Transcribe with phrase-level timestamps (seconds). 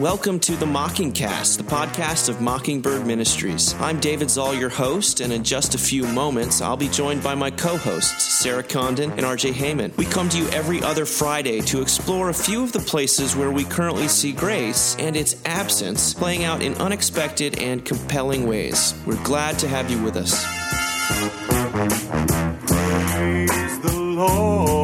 [0.00, 3.74] Welcome to the Mockingcast, the podcast of Mockingbird Ministries.
[3.74, 7.34] I'm David Zahl, your host, and in just a few moments, I'll be joined by
[7.34, 9.94] my co hosts, Sarah Condon and RJ Heijmen.
[9.98, 13.50] We come to you every other Friday to explore a few of the places where
[13.50, 18.94] we currently see grace and its absence playing out in unexpected and compelling ways.
[19.04, 20.42] We're glad to have you with us.
[22.66, 24.79] Praise the Lord.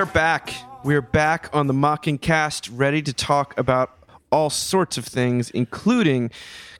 [0.00, 0.54] Are back.
[0.82, 3.98] We are back on the Mocking Cast, ready to talk about
[4.32, 6.30] all sorts of things, including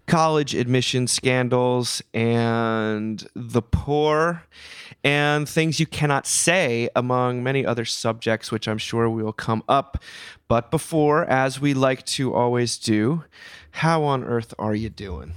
[0.07, 4.45] college admission scandals and the poor
[5.05, 10.03] and things you cannot say, among many other subjects, which I'm sure will come up.
[10.49, 13.25] But before, as we like to always do,
[13.73, 15.35] how on earth are you doing?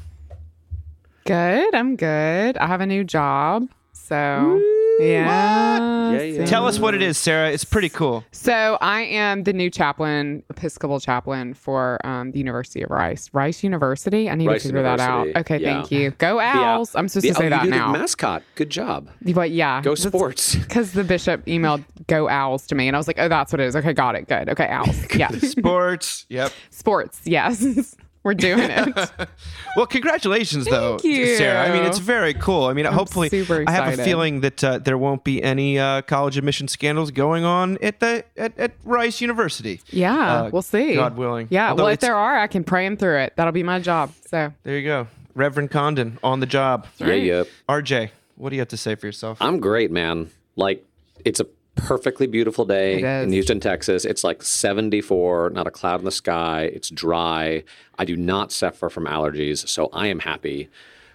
[1.26, 1.76] Good.
[1.76, 2.58] I'm good.
[2.58, 3.68] I have a new job.
[3.92, 4.62] So,
[5.08, 6.12] yeah.
[6.14, 6.46] Yeah, yeah.
[6.46, 7.50] Tell us what it is, Sarah.
[7.52, 8.24] It's pretty cool.
[8.32, 13.30] So, I am the new chaplain, Episcopal chaplain for um, the University of Rice.
[13.34, 14.30] Rice University?
[14.30, 15.28] I need Rice to figure that out.
[15.36, 15.74] Okay, yeah.
[15.74, 16.12] thank you.
[16.12, 16.96] Go The- Owls.
[16.96, 17.92] I'm supposed the- to say oh, that you do now.
[17.92, 18.44] The mascot.
[18.56, 19.10] Good job.
[19.34, 19.82] but yeah.
[19.82, 20.56] Go sports.
[20.56, 23.60] Because the bishop emailed Go Owls to me, and I was like, oh, that's what
[23.60, 23.76] it is.
[23.76, 24.28] Okay, got it.
[24.28, 24.50] Good.
[24.50, 25.06] Okay, Owls.
[25.16, 25.30] Yeah.
[25.30, 26.26] Sports.
[26.30, 26.52] Yep.
[26.72, 27.22] Sports.
[27.26, 27.96] Yes.
[28.24, 29.12] We're doing it.
[29.76, 31.36] Well, congratulations, though, you.
[31.36, 31.68] Sarah.
[31.68, 32.66] I mean, it's very cool.
[32.66, 36.04] I mean, hopefully, super I have a feeling that uh, there won't be any uh,
[36.04, 39.82] college admission scandals going on at the at, at Rice University.
[39.90, 40.94] Yeah, Uh, we'll see.
[40.94, 41.48] God willing.
[41.50, 43.34] Yeah, Although well, if there are, I can pray him through it.
[43.36, 44.14] That'll be my job.
[44.28, 46.86] So, There you go, Reverend Condon on the job.
[47.00, 47.44] Yeah, yeah.
[47.68, 49.40] RJ, what do you have to say for yourself?
[49.42, 50.30] I'm great, man.
[50.56, 50.86] Like,
[51.26, 54.06] it's a perfectly beautiful day in Houston, Texas.
[54.06, 56.64] It's like 74, not a cloud in the sky.
[56.74, 57.64] It's dry.
[57.98, 60.70] I do not suffer from allergies, so I am happy.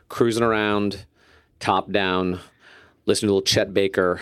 [0.09, 1.05] Cruising around,
[1.61, 2.41] top down,
[3.07, 4.20] listening to little Chet Baker.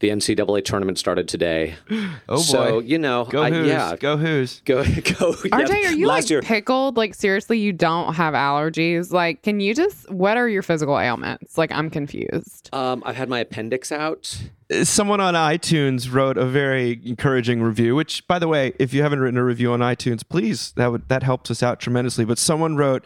[0.00, 1.76] The NCAA tournament started today.
[1.90, 3.94] oh boy, So, you know, go I- who's, yeah.
[3.94, 4.60] go who's.
[4.64, 4.90] Go, go.
[4.90, 6.96] RJ, yeah, are you last like year, pickled?
[6.96, 9.12] Like, seriously, you don't have allergies?
[9.12, 11.56] Like, can you just, what are your physical ailments?
[11.56, 12.68] Like, I'm confused.
[12.72, 14.42] um, I've had my appendix out.
[14.84, 17.94] Someone on iTunes wrote a very encouraging review.
[17.94, 21.08] Which, by the way, if you haven't written a review on iTunes, please that would
[21.08, 22.24] that helps us out tremendously.
[22.24, 23.04] But someone wrote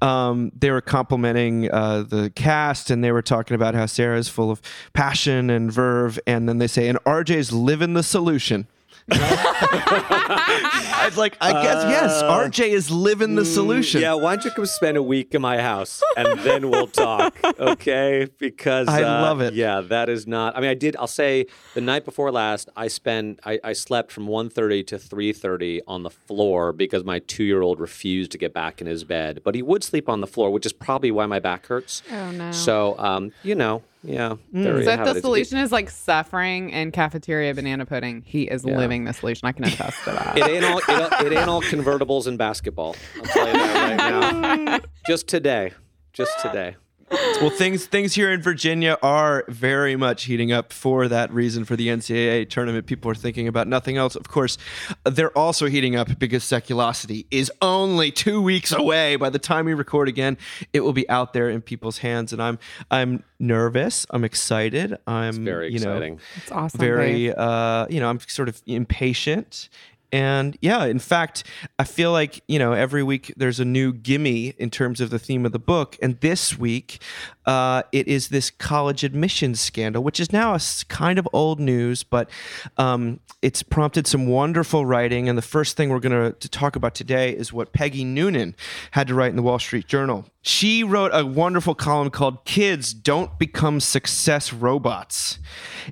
[0.00, 4.28] um, they were complimenting uh, the cast and they were talking about how Sarah is
[4.28, 4.62] full of
[4.92, 8.66] passion and verve, and then they say, and RJ's living the solution.
[11.00, 14.02] I'd like, I guess yes, RJ is living the solution.
[14.02, 17.36] Yeah, why don't you come spend a week in my house and then we'll talk,
[17.58, 18.28] okay?
[18.38, 19.54] Because I uh, love it.
[19.54, 20.56] Yeah, that is not.
[20.56, 20.94] I mean, I did.
[20.96, 23.40] I'll say the night before last, I spent.
[23.44, 27.62] I, I slept from 1.30 to three thirty on the floor because my two year
[27.62, 30.50] old refused to get back in his bed, but he would sleep on the floor,
[30.50, 32.02] which is probably why my back hurts.
[32.10, 32.52] Oh, no.
[32.52, 34.36] So, um, you know, yeah.
[34.54, 34.84] Mm.
[34.84, 39.12] So if the solution is like suffering and cafeteria banana pudding, he is living the
[39.12, 39.46] solution.
[39.46, 40.38] I can attest to that.
[40.38, 40.78] It ain't all.
[40.78, 42.96] It, it ain't all convertibles and basketball.
[43.16, 44.78] I'll tell you that right now.
[45.06, 45.72] Just today.
[46.12, 46.76] Just today.
[47.10, 51.76] Well, things things here in Virginia are very much heating up for that reason for
[51.76, 52.86] the NCAA tournament.
[52.86, 54.16] People are thinking about nothing else.
[54.16, 54.58] Of course,
[55.04, 59.16] they're also heating up because Seculosity is only two weeks away.
[59.16, 60.36] By the time we record again,
[60.72, 62.58] it will be out there in people's hands, and I'm
[62.90, 64.06] I'm nervous.
[64.10, 64.96] I'm excited.
[65.06, 66.20] I'm Very you know, exciting.
[66.36, 66.80] It's awesome.
[66.80, 69.68] very uh you know i'm sort of impatient
[70.12, 71.44] and yeah in fact
[71.78, 75.18] i feel like you know every week there's a new gimme in terms of the
[75.18, 75.96] theme of the book.
[76.00, 77.00] And this week
[77.48, 82.04] uh, it is this college admissions scandal which is now a kind of old news
[82.04, 82.30] but
[82.76, 86.94] um, it's prompted some wonderful writing and the first thing we're going to talk about
[86.94, 88.54] today is what peggy noonan
[88.92, 90.24] had to write in the wall street journal.
[90.42, 95.38] She wrote a wonderful column called kids don't become success robots.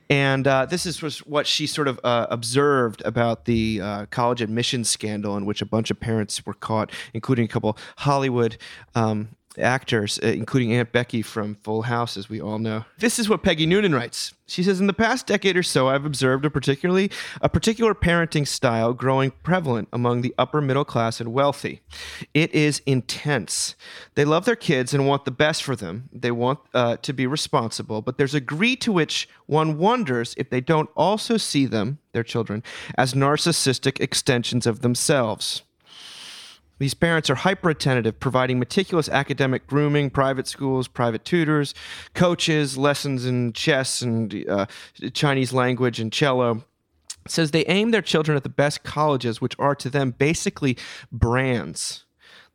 [0.08, 4.88] And uh, this is what she sort of uh, observed about the uh, college admissions
[4.88, 8.56] scandal in which a bunch of parents were caught, including a couple Hollywood
[8.94, 12.84] um, actors, uh, including Aunt Becky from Full House, as we all know.
[12.98, 14.32] This is what Peggy Noonan writes.
[14.48, 17.10] She says, "In the past decade or so, I've observed a particularly
[17.40, 21.80] a particular parenting style growing prevalent among the upper middle class and wealthy.
[22.32, 23.74] It is intense.
[24.14, 26.08] They love their kids and want the best for them.
[26.12, 30.48] They want uh, to be responsible, but there's a degree to which one wonders if
[30.48, 32.62] they don't also see them, their children,
[32.96, 35.62] as narcissistic extensions of themselves."
[36.78, 41.74] These parents are hyper attentive, providing meticulous academic grooming, private schools, private tutors,
[42.14, 44.66] coaches, lessons in chess and uh,
[45.14, 46.64] Chinese language and cello.
[47.24, 50.76] It says they aim their children at the best colleges, which are to them basically
[51.10, 52.04] brands.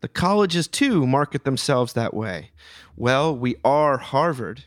[0.02, 2.52] The colleges, too, market themselves that way.
[2.96, 4.64] Well, we are Harvard.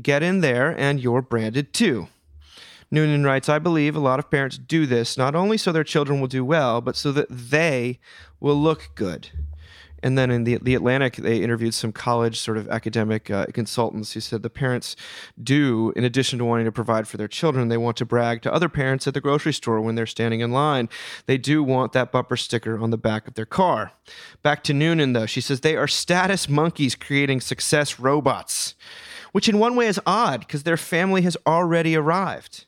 [0.00, 2.08] Get in there, and you're branded too.
[2.94, 6.20] Noonan writes, I believe a lot of parents do this not only so their children
[6.20, 7.98] will do well, but so that they
[8.40, 9.30] will look good.
[10.04, 14.12] And then in the, the Atlantic, they interviewed some college sort of academic uh, consultants
[14.12, 14.96] who said the parents
[15.42, 18.52] do, in addition to wanting to provide for their children, they want to brag to
[18.52, 20.90] other parents at the grocery store when they're standing in line.
[21.24, 23.92] They do want that bumper sticker on the back of their car.
[24.42, 28.74] Back to Noonan, though, she says they are status monkeys creating success robots,
[29.32, 32.66] which in one way is odd because their family has already arrived.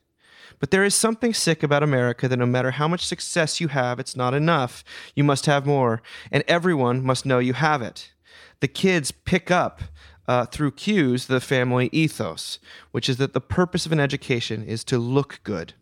[0.58, 4.00] But there is something sick about America that no matter how much success you have,
[4.00, 4.84] it's not enough.
[5.14, 8.12] You must have more, and everyone must know you have it.
[8.60, 9.82] The kids pick up
[10.26, 12.58] uh, through cues the family ethos,
[12.90, 15.74] which is that the purpose of an education is to look good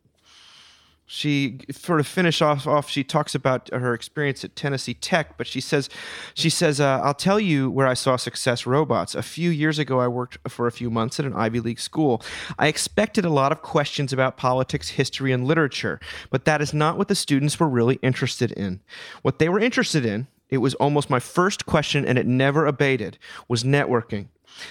[1.07, 5.47] she sort of finish off off she talks about her experience at Tennessee Tech but
[5.47, 5.89] she says
[6.33, 9.15] she says uh, I'll tell you where I saw success robots.
[9.15, 12.23] A few years ago I worked for a few months at an Ivy League school.
[12.59, 16.97] I expected a lot of questions about politics history and literature but that is not
[16.97, 18.81] what the students were really interested in.
[19.23, 23.19] What they were interested in it was almost my first question and it never abated
[23.49, 24.29] was networking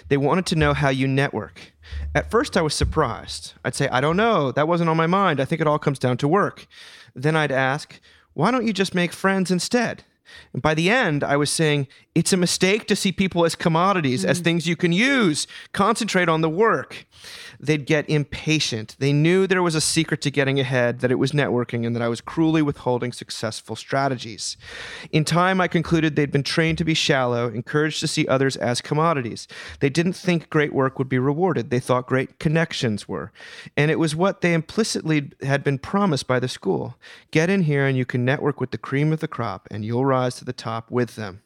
[0.10, 1.74] they wanted to know how you network.
[2.16, 3.54] At first, I was surprised.
[3.64, 4.52] I'd say, I don't know.
[4.52, 5.40] That wasn't on my mind.
[5.40, 6.68] I think it all comes down to work.
[7.16, 8.00] Then I'd ask,
[8.34, 10.04] why don't you just make friends instead?
[10.54, 14.26] And by the end, I was saying, it's a mistake to see people as commodities,
[14.26, 14.44] as mm.
[14.44, 15.48] things you can use.
[15.74, 17.06] Concentrate on the work.
[17.64, 18.98] They'd get impatient.
[19.00, 22.02] They knew there was a secret to getting ahead, that it was networking, and that
[22.02, 24.58] I was cruelly withholding successful strategies.
[25.12, 28.82] In time, I concluded they'd been trained to be shallow, encouraged to see others as
[28.82, 29.48] commodities.
[29.80, 31.70] They didn't think great work would be rewarded.
[31.70, 33.32] They thought great connections were.
[33.78, 36.96] And it was what they implicitly had been promised by the school.
[37.32, 40.06] Get in here and you can network with the cream of the crop, and you'll
[40.06, 41.42] rise to the top with them.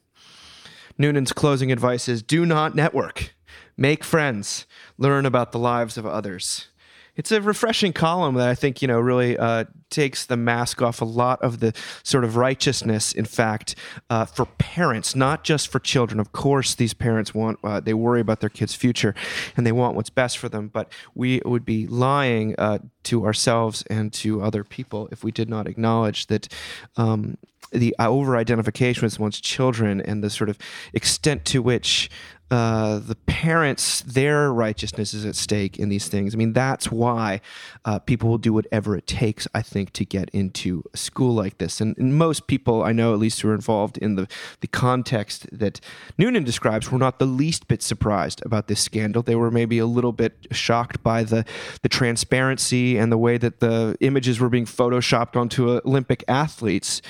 [0.98, 3.34] Noonan's closing advice is do not network.
[3.80, 4.66] Make friends.
[4.98, 6.66] Learn about the lives of others.
[7.14, 11.00] It's a refreshing column that I think, you know, really uh, takes the mask off
[11.00, 11.72] a lot of the
[12.02, 13.76] sort of righteousness, in fact,
[14.10, 16.18] uh, for parents, not just for children.
[16.18, 19.14] Of course, these parents want, uh, they worry about their kids' future
[19.56, 23.84] and they want what's best for them, but we would be lying uh, to ourselves
[23.88, 26.52] and to other people if we did not acknowledge that
[26.96, 27.36] um,
[27.72, 30.58] the over identification with one's children and the sort of
[30.92, 32.10] extent to which
[32.50, 36.34] uh, the parents, their righteousness is at stake in these things.
[36.34, 37.42] I mean, that's why
[37.84, 41.58] uh, people will do whatever it takes, I think, to get into a school like
[41.58, 41.80] this.
[41.80, 44.26] And, and most people I know, at least who are involved in the,
[44.60, 45.80] the context that
[46.16, 49.22] Noonan describes, were not the least bit surprised about this scandal.
[49.22, 51.44] They were maybe a little bit shocked by the,
[51.82, 57.02] the transparency and the way that the images were being photoshopped onto Olympic athletes.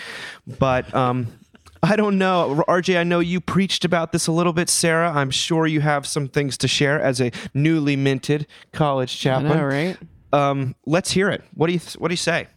[0.59, 1.38] But um,
[1.83, 2.65] I don't know.
[2.69, 5.13] RJ, I know you preached about this a little bit, Sarah.
[5.13, 9.59] I'm sure you have some things to share as a newly minted college chaplain.
[9.59, 9.97] know, right?
[10.33, 11.43] Um, let's hear it.
[11.55, 12.49] What do you What do you say?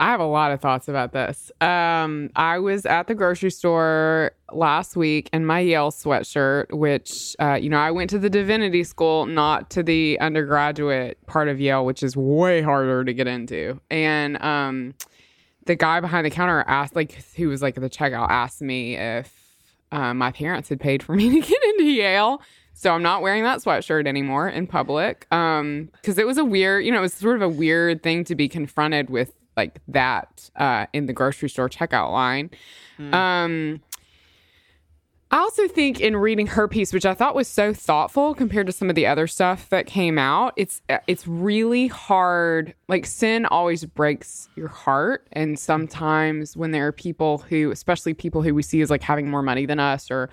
[0.00, 1.52] I have a lot of thoughts about this.
[1.60, 7.58] Um, I was at the grocery store last week in my Yale sweatshirt, which, uh,
[7.60, 11.84] you know, I went to the divinity school, not to the undergraduate part of Yale,
[11.84, 13.78] which is way harder to get into.
[13.90, 14.94] And um,
[15.70, 18.96] the guy behind the counter asked, like, who was like at the checkout, asked me
[18.96, 19.32] if
[19.92, 22.42] uh, my parents had paid for me to get into Yale.
[22.74, 25.32] So I'm not wearing that sweatshirt anymore in public.
[25.32, 28.24] Um, because it was a weird, you know, it was sort of a weird thing
[28.24, 32.50] to be confronted with like that uh in the grocery store checkout line.
[33.12, 33.80] Um
[35.32, 38.72] I also think in reading her piece, which I thought was so thoughtful compared to
[38.72, 42.74] some of the other stuff that came out, it's it's really hard.
[42.88, 48.42] Like sin always breaks your heart, and sometimes when there are people who, especially people
[48.42, 50.30] who we see as like having more money than us, or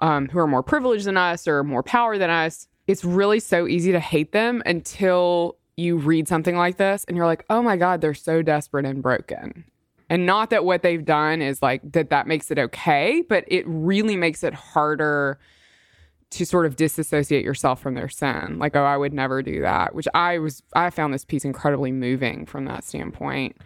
[0.00, 3.66] um, who are more privileged than us, or more power than us, it's really so
[3.66, 7.78] easy to hate them until you read something like this, and you're like, oh my
[7.78, 9.64] god, they're so desperate and broken.
[10.10, 13.64] And not that what they've done is like that that makes it okay, but it
[13.66, 15.38] really makes it harder
[16.30, 18.58] to sort of disassociate yourself from their sin.
[18.58, 21.92] Like, oh, I would never do that, which I was I found this piece incredibly
[21.92, 23.56] moving from that standpoint.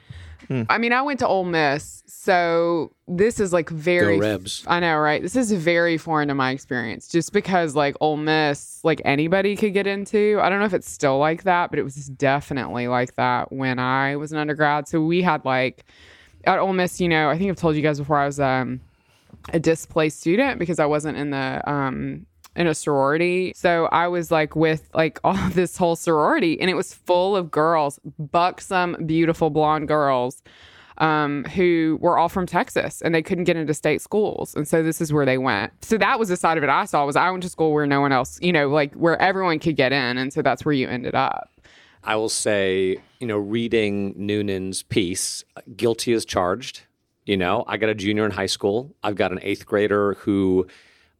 [0.47, 0.63] Hmm.
[0.69, 4.65] I mean, I went to Ole Miss, so this is like very Go Rebs.
[4.67, 5.21] I know, right?
[5.21, 9.73] This is very foreign to my experience just because like Ole Miss, like anybody could
[9.73, 10.39] get into.
[10.41, 13.79] I don't know if it's still like that, but it was definitely like that when
[13.79, 14.89] I was an undergrad.
[14.89, 15.85] So we had like
[16.55, 18.81] at Ole Miss, you know, I think I've told you guys before I was um
[19.53, 22.27] a displaced student because I wasn't in the um
[22.57, 23.53] in a sorority.
[23.55, 27.51] So I was like with like all this whole sorority and it was full of
[27.51, 30.43] girls, buxom, beautiful blonde girls.
[30.99, 34.57] um, who were all from Texas and they couldn't get into state schools.
[34.57, 35.73] And so this is where they went.
[35.85, 37.87] So that was the side of it I saw was I went to school where
[37.87, 40.19] no one else, you know, like where everyone could get in.
[40.19, 41.51] And so that's where you ended up.
[42.05, 45.45] I will say, you know, reading Noonan's piece,
[45.77, 46.83] guilty as charged.
[47.25, 48.95] You know, I got a junior in high school.
[49.03, 50.67] I've got an eighth grader who,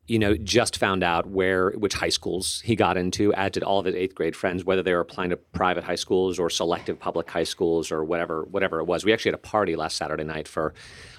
[0.07, 3.79] you know, just found out where which high schools he got into, as did all
[3.79, 6.99] of his eighth grade friends, whether they were applying to private high schools or selective
[6.99, 9.05] public high schools or whatever, whatever it was.
[9.05, 10.73] We actually had a party last Saturday night for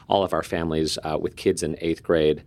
[0.08, 2.44] all of our families uh, with kids in eighth grade.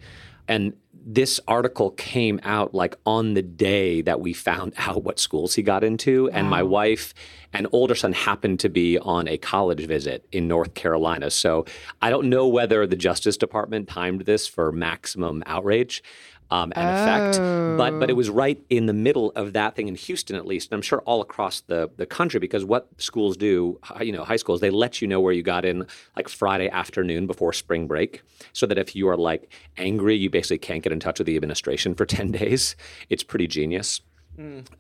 [0.49, 5.55] And this article came out like on the day that we found out what schools
[5.55, 6.31] he got into.
[6.31, 7.13] And my wife
[7.53, 11.31] and older son happened to be on a college visit in North Carolina.
[11.31, 11.67] So
[12.01, 16.03] I don't know whether the Justice Department timed this for maximum outrage.
[16.51, 17.39] Um, and effect,
[17.79, 20.71] but but it was right in the middle of that thing in Houston, at least,
[20.71, 22.41] and I'm sure all across the the country.
[22.41, 25.65] Because what schools do, you know, high schools, they let you know where you got
[25.65, 28.23] in like Friday afternoon before spring break,
[28.53, 31.37] so that if you are like angry, you basically can't get in touch with the
[31.37, 32.77] administration for ten days.
[33.09, 34.03] It's pretty genius.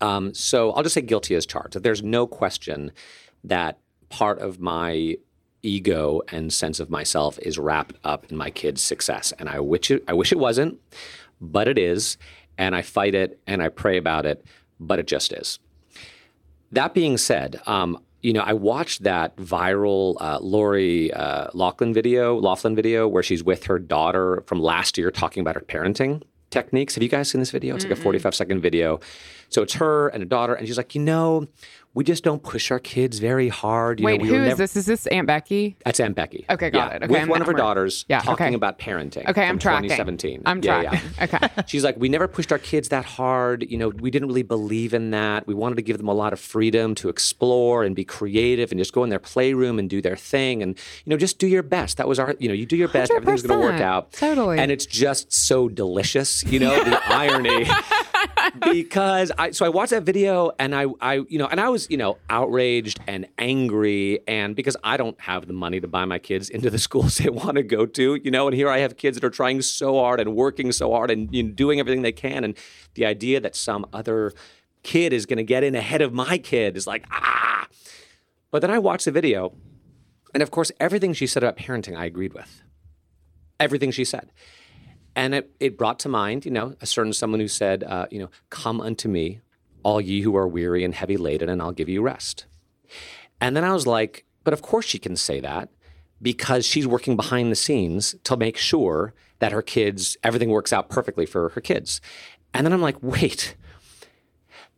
[0.02, 1.82] Um, so I'll just say guilty as charged.
[1.82, 2.90] There's no question
[3.44, 3.78] that
[4.10, 5.16] part of my
[5.62, 9.90] ego and sense of myself is wrapped up in my kid's success, and I wish
[9.90, 10.02] it.
[10.08, 10.80] I wish it wasn't,
[11.42, 12.16] but it is,
[12.56, 14.46] and I fight it and I pray about it,
[14.80, 15.58] but it just is.
[16.70, 22.36] That being said, um, you know, I watched that viral uh, Lori uh, Loughlin video,
[22.36, 26.94] Loughlin video, where she's with her daughter from last year talking about her parenting techniques.
[26.94, 27.74] Have you guys seen this video?
[27.74, 29.00] It's like a 45 second video.
[29.48, 31.48] So it's her and a daughter, and she's like, you know,
[31.94, 34.00] we just don't push our kids very hard.
[34.00, 34.76] You Wait, know, we who were is never- this?
[34.76, 35.76] Is this Aunt Becky?
[35.84, 36.46] That's Aunt Becky.
[36.48, 37.02] Okay, got Yeah, it.
[37.02, 38.54] Okay, with I'm- one of her daughters Yeah, talking okay.
[38.54, 39.28] about parenting.
[39.28, 39.90] Okay, I'm tracking.
[39.90, 40.42] 2017.
[40.46, 41.10] I'm Yeah, tracking.
[41.18, 41.24] yeah.
[41.24, 41.62] Okay.
[41.66, 43.64] She's like, we never pushed our kids that hard.
[43.70, 45.46] You know, we didn't really believe in that.
[45.46, 48.78] We wanted to give them a lot of freedom to explore and be creative and
[48.78, 50.62] just go in their playroom and do their thing.
[50.62, 51.98] And, you know, just do your best.
[51.98, 53.12] That was our, you know, you do your best.
[53.12, 54.12] Everything's going to work out.
[54.12, 54.58] Totally.
[54.58, 57.66] And it's just so delicious, you know, the irony.
[58.72, 61.88] because I so I watched that video and I I you know and I was
[61.90, 66.18] you know outraged and angry and because I don't have the money to buy my
[66.18, 68.96] kids into the schools they want to go to you know and here I have
[68.96, 72.02] kids that are trying so hard and working so hard and you know, doing everything
[72.02, 72.44] they can.
[72.44, 72.56] And
[72.94, 74.32] the idea that some other
[74.82, 77.66] kid is going to get in ahead of my kid is like ah.
[78.50, 79.54] But then I watched the video
[80.34, 82.62] and of course everything she said about parenting I agreed with.
[83.60, 84.30] Everything she said
[85.14, 88.18] and it, it brought to mind, you know, a certain someone who said, uh, you
[88.18, 89.40] know, come unto me,
[89.82, 92.46] all ye who are weary and heavy laden, and I'll give you rest.
[93.40, 95.68] And then I was like, but of course she can say that
[96.20, 100.88] because she's working behind the scenes to make sure that her kids, everything works out
[100.88, 102.00] perfectly for her kids.
[102.54, 103.56] And then I'm like, wait,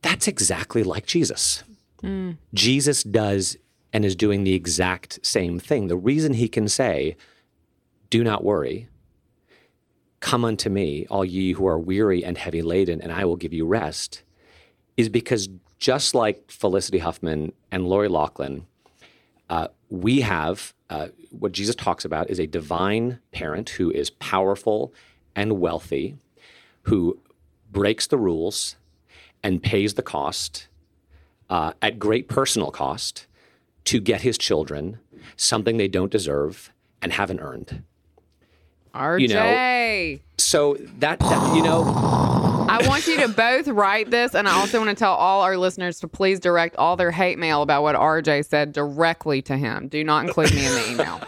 [0.02, 1.62] that's exactly like Jesus.
[2.54, 3.56] Jesus does
[3.92, 5.88] and is doing the exact same thing.
[5.88, 7.16] The reason he can say,
[8.10, 8.88] do not worry,
[10.24, 13.52] Come unto me, all ye who are weary and heavy laden, and I will give
[13.52, 14.22] you rest,
[14.96, 18.64] is because just like Felicity Huffman and Lori Loughlin,
[19.50, 24.94] uh, we have uh, what Jesus talks about is a divine parent who is powerful
[25.36, 26.16] and wealthy,
[26.84, 27.18] who
[27.70, 28.76] breaks the rules
[29.42, 30.68] and pays the cost
[31.50, 33.26] uh, at great personal cost
[33.84, 35.00] to get his children
[35.36, 37.82] something they don't deserve and haven't earned.
[38.94, 39.20] RJ.
[39.20, 41.82] You know- So that, that you know,
[42.68, 45.56] I want you to both write this, and I also want to tell all our
[45.56, 49.88] listeners to please direct all their hate mail about what RJ said directly to him.
[49.88, 51.20] Do not include me in the email.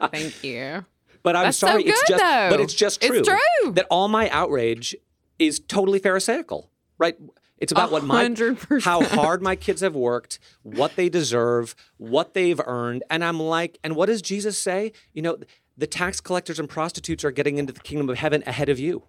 [0.10, 0.84] Thank you.
[1.22, 2.48] But I'm That's so sorry, it's just though.
[2.50, 3.18] but it's just true.
[3.18, 3.72] It's true.
[3.72, 4.96] That all my outrage
[5.38, 6.70] is totally pharisaical.
[6.98, 7.16] Right?
[7.58, 8.34] It's about what my
[8.82, 13.02] how hard my kids have worked, what they deserve, what they've earned.
[13.10, 14.92] And I'm like, and what does Jesus say?
[15.12, 15.38] You know,
[15.78, 19.04] the tax collectors and prostitutes are getting into the kingdom of heaven ahead of you.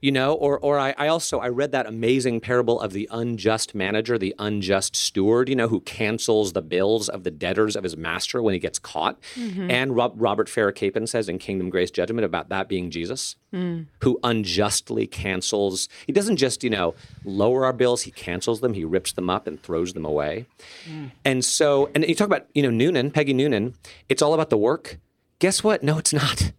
[0.00, 3.74] You know, or or I, I also I read that amazing parable of the unjust
[3.74, 7.96] manager, the unjust steward, you know, who cancels the bills of the debtors of his
[7.96, 9.20] master when he gets caught.
[9.34, 9.68] Mm-hmm.
[9.68, 13.86] And Rob, Robert Farrar Capon says in Kingdom Grace Judgment about that being Jesus, mm.
[14.02, 15.88] who unjustly cancels.
[16.06, 19.48] He doesn't just you know lower our bills; he cancels them, he rips them up
[19.48, 20.46] and throws them away.
[20.88, 21.10] Mm.
[21.24, 23.74] And so, and you talk about you know Noonan, Peggy Noonan.
[24.08, 25.00] It's all about the work.
[25.38, 25.82] Guess what?
[25.82, 26.52] No, it's not.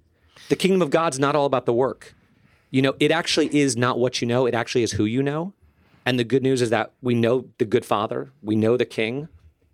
[0.49, 2.15] The kingdom of God's not all about the work.
[2.71, 5.53] You know, it actually is not what you know, it actually is who you know.
[6.05, 9.27] And the good news is that we know the good father, we know the king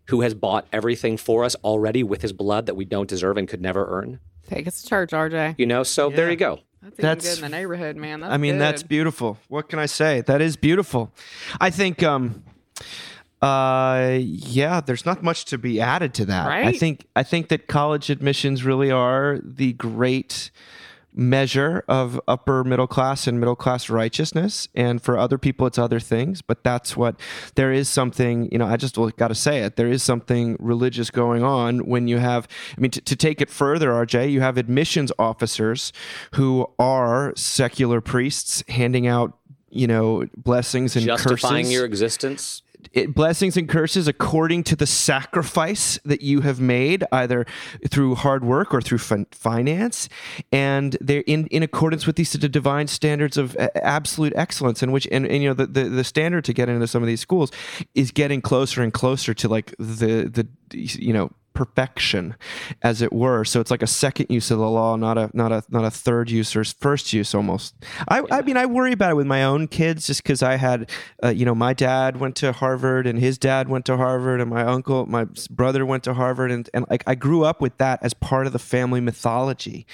[0.07, 3.47] who has bought everything for us already with his blood that we don't deserve and
[3.47, 4.19] could never earn.
[4.47, 5.55] Take us to church, RJ.
[5.57, 6.59] You know, so there you go.
[6.81, 8.19] That's, That's- good in the neighborhood, man.
[8.19, 9.39] That's I mean, that's beautiful.
[9.47, 10.21] What can I say?
[10.21, 11.12] That is beautiful.
[11.59, 12.43] I think um,
[13.45, 16.47] Uh, yeah, there's not much to be added to that.
[16.65, 20.49] I think I think that college admissions really are the great
[21.17, 25.97] measure of upper middle class and middle class righteousness and for other people it's other
[25.97, 27.17] things but that's what
[27.55, 31.09] there is something you know i just got to say it there is something religious
[31.09, 34.57] going on when you have i mean to, to take it further rj you have
[34.57, 35.93] admissions officers
[36.33, 39.37] who are secular priests handing out
[39.75, 42.61] you know blessings and Justifying curses your existence.
[42.93, 47.45] It, blessings and curses according to the sacrifice that you have made, either
[47.87, 50.09] through hard work or through fin- finance,
[50.51, 54.83] and they're in, in accordance with these divine standards of absolute excellence.
[54.83, 57.07] In which, and, and you know, the, the the standard to get into some of
[57.07, 57.51] these schools
[57.93, 62.35] is getting closer and closer to like the the you know perfection
[62.81, 63.43] as it were.
[63.45, 65.91] So it's like a second use of the law not a not a not a
[65.91, 67.75] third use or first use almost.
[68.07, 70.89] I i mean i worry about it with my own kids just because i had
[71.24, 74.50] uh, you know my dad went to harvard and his dad went to harvard and
[74.50, 78.00] my uncle my brother went to harvard and and like i grew up with that
[78.01, 79.85] as part of the family mythology.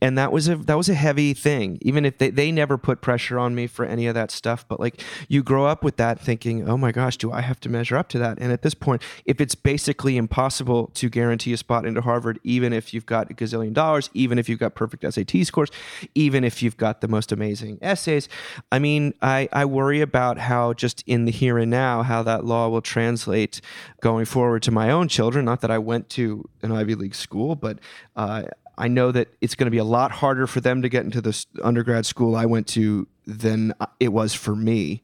[0.00, 3.00] And that was a that was a heavy thing even if they, they never put
[3.00, 4.66] pressure on me for any of that stuff.
[4.68, 7.68] But like you grow up with that thinking oh my gosh do i have to
[7.68, 8.38] measure up to that?
[8.40, 12.74] And at this point if it's basically impossible to guarantee a spot into harvard even
[12.74, 15.70] if you've got a gazillion dollars even if you've got perfect sat scores
[16.14, 18.28] even if you've got the most amazing essays.
[18.70, 22.44] I mean i i worry about how just in the here and now how that
[22.44, 23.62] law will translate
[24.02, 25.46] going forward to my own children.
[25.46, 27.78] Not that i went to an ivy league school but
[28.14, 28.42] uh,
[28.76, 31.20] I know that it's going to be a lot harder for them to get into
[31.20, 35.02] this undergrad school I went to than it was for me,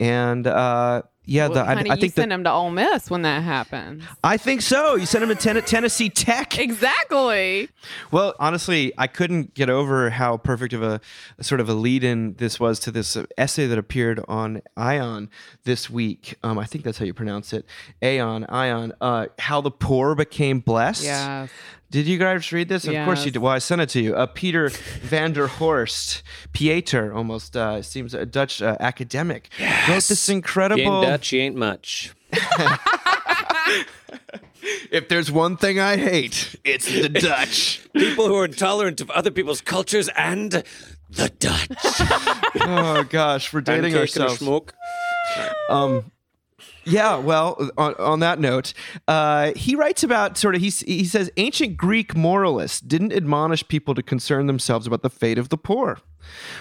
[0.00, 3.08] and uh, yeah, the, I, Honey, I you think send that them to Ole Miss
[3.10, 4.02] when that happens.
[4.24, 4.96] I think so.
[4.96, 6.58] You sent him to Ten- Tennessee Tech.
[6.62, 7.68] Exactly.
[8.10, 11.00] Well, honestly, I couldn't get over how perfect of a,
[11.38, 15.28] a sort of a lead-in this was to this essay that appeared on Ion
[15.64, 16.36] this week.
[16.42, 17.66] Um, I think that's how you pronounce it.
[18.02, 18.92] Aeon, Ion.
[19.00, 21.04] Uh, how the poor became blessed.
[21.04, 21.50] Yes.
[21.92, 22.86] Did you guys read this?
[22.86, 23.40] Of course you did.
[23.40, 24.16] Well, I sent it to you.
[24.16, 24.70] Uh, Peter
[25.02, 26.22] van der Horst,
[26.52, 29.50] Pieter, almost uh, seems a Dutch uh, academic,
[29.88, 30.80] wrote this You incredible.
[30.80, 32.14] ain't Dutch, you ain't much.
[34.92, 37.80] If there's one thing I hate, it's the Dutch.
[37.94, 40.62] People who are intolerant of other people's cultures and
[41.10, 41.68] the Dutch.
[42.60, 44.38] oh gosh, we're dating Pancake and a ourselves.
[44.38, 44.74] smoke.
[46.84, 48.74] Yeah, well, on, on that note,
[49.06, 53.94] uh, he writes about sort of he he says ancient Greek moralists didn't admonish people
[53.94, 55.98] to concern themselves about the fate of the poor.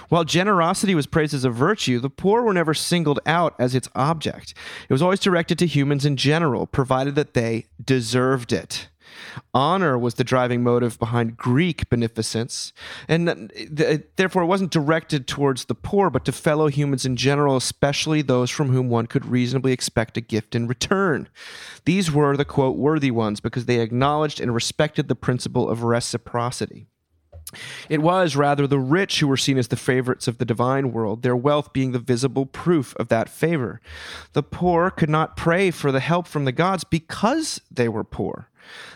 [0.10, 3.90] While generosity was praised as a virtue, the poor were never singled out as its
[3.96, 4.54] object.
[4.90, 8.90] It was always directed to humans in general, provided that they deserved it.
[9.54, 12.74] Honor was the driving motive behind Greek beneficence,
[13.08, 17.56] and th- therefore it wasn't directed towards the poor, but to fellow humans in general,
[17.56, 21.30] especially those from whom one could reasonably expect a gift in return.
[21.86, 26.88] These were the quote worthy ones because they acknowledged and respected the principle of reciprocity.
[27.90, 31.22] It was rather the rich who were seen as the favorites of the divine world,
[31.22, 33.82] their wealth being the visible proof of that favor.
[34.34, 38.48] The poor could not pray for the help from the gods because they were poor.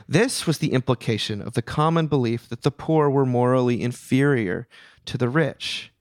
[0.07, 4.67] This was the implication of the common belief that the poor were morally inferior
[5.05, 5.91] to the rich.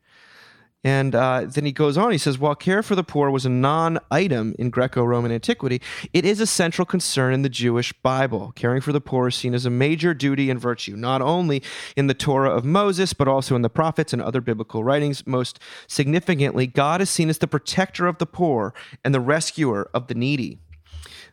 [0.87, 2.13] And uh, then he goes on.
[2.13, 5.81] He says, while care for the poor was a non item in Greco Roman antiquity,
[6.13, 8.53] it is a central concern in the Jewish Bible.
[8.55, 11.63] Caring for the poor is seen as a major duty and virtue, not only
[11.97, 15.27] in the Torah of Moses, but also in the prophets and other biblical writings.
[15.27, 20.09] Most significantly, God is seen as the protector of the poor and the rescuer of
[20.09, 20.59] the needy.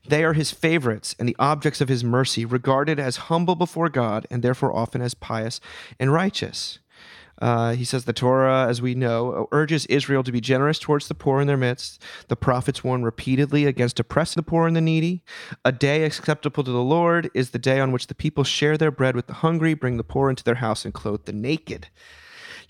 [0.08, 4.26] They are his favorites and the objects of his mercy, regarded as humble before God
[4.32, 5.60] and therefore often as pious
[6.00, 6.80] and righteous.
[7.42, 11.16] Uh, he says the Torah, as we know, urges Israel to be generous towards the
[11.16, 12.02] poor in their midst.
[12.28, 15.24] The prophets warn repeatedly against oppressing the poor and the needy.
[15.66, 18.92] A day acceptable to the Lord is the day on which the people share their
[18.92, 21.88] bread with the hungry, bring the poor into their house, and clothe the naked.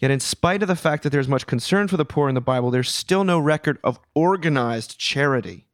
[0.01, 2.41] Yet, in spite of the fact that there's much concern for the poor in the
[2.41, 5.67] Bible, there's still no record of organized charity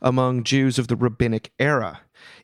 [0.00, 2.02] among Jews of the rabbinic era.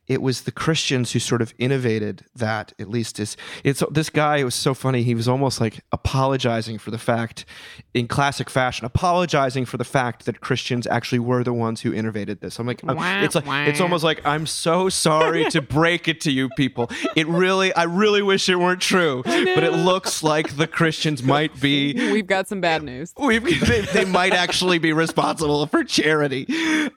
[0.08, 2.72] It was the Christians who sort of innovated that.
[2.78, 4.38] At least is it's this guy.
[4.38, 5.02] It was so funny.
[5.02, 7.44] He was almost like apologizing for the fact,
[7.92, 12.40] in classic fashion, apologizing for the fact that Christians actually were the ones who innovated
[12.40, 12.58] this.
[12.58, 13.64] I'm like, Wah, it's like wah.
[13.64, 16.90] it's almost like I'm so sorry to break it to you people.
[17.14, 21.60] It really, I really wish it weren't true, but it looks like the Christians might
[21.60, 23.12] be We've got some bad news.
[23.18, 26.46] We've, they, they might actually be responsible for charity.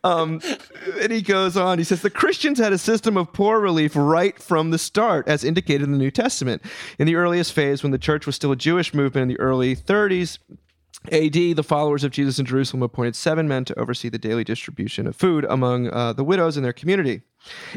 [0.04, 0.42] Um,
[1.02, 1.78] and he goes on.
[1.78, 5.44] He says the Christians had a system of poor relief right from the start, as
[5.44, 6.62] indicated in the New Testament.
[6.98, 9.76] In the earliest phase, when the church was still a Jewish movement in the early
[9.76, 10.38] 30s,
[11.12, 15.08] AD, the followers of Jesus in Jerusalem appointed seven men to oversee the daily distribution
[15.08, 17.22] of food among uh, the widows in their community.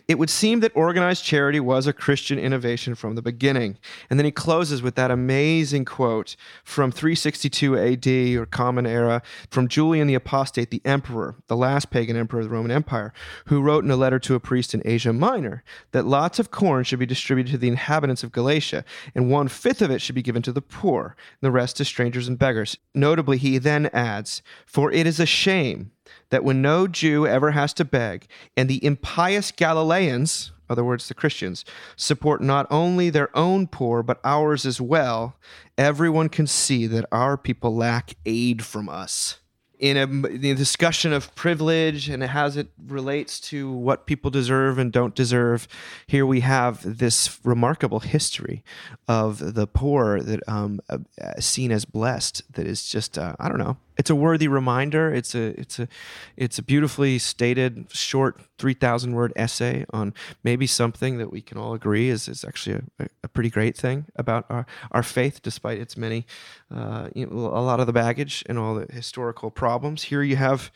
[0.06, 3.78] It would seem that organized charity was a Christian innovation from the beginning.
[4.10, 8.06] And then he closes with that amazing quote from 362 AD
[8.40, 12.50] or Common Era from Julian the Apostate, the emperor, the last pagan emperor of the
[12.50, 13.12] Roman Empire,
[13.46, 16.84] who wrote in a letter to a priest in Asia Minor that lots of corn
[16.84, 20.22] should be distributed to the inhabitants of Galatia, and one fifth of it should be
[20.22, 22.76] given to the poor, and the rest to strangers and beggars.
[22.94, 25.92] Notably, he then adds, For it is a shame
[26.34, 31.14] that when no Jew ever has to beg, and the impious Galileans, other words, the
[31.14, 35.36] Christians, support not only their own poor, but ours as well,
[35.78, 39.38] everyone can see that our people lack aid from us.
[39.78, 44.90] In a, a discussion of privilege and how it relates to what people deserve and
[44.90, 45.68] don't deserve,
[46.08, 48.64] here we have this remarkable history
[49.06, 50.98] of the poor that um, uh,
[51.38, 52.42] seen as blessed.
[52.54, 55.12] That is just uh, I don't know it's a worthy reminder.
[55.12, 55.88] It's a it's a
[56.36, 61.58] it's a beautifully stated short three thousand word essay on maybe something that we can
[61.58, 65.78] all agree is is actually a, a pretty great thing about our our faith, despite
[65.78, 66.26] its many
[66.74, 70.04] uh, you know, a lot of the baggage and all the historical problems.
[70.04, 70.72] Here you have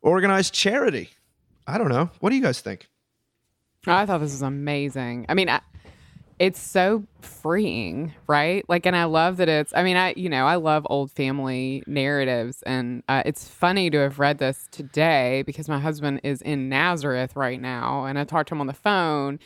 [0.00, 1.10] organized charity.
[1.66, 2.10] I don't know.
[2.20, 2.88] What do you guys think?
[3.86, 5.26] I thought this was amazing.
[5.28, 5.48] I mean,
[6.38, 8.64] it's so freeing, right?
[8.68, 11.82] Like, and I love that it's, I mean, I, you know, I love old family
[11.86, 12.62] narratives.
[12.62, 17.36] And uh, it's funny to have read this today because my husband is in Nazareth
[17.36, 18.04] right now.
[18.04, 19.38] And I talked to him on the phone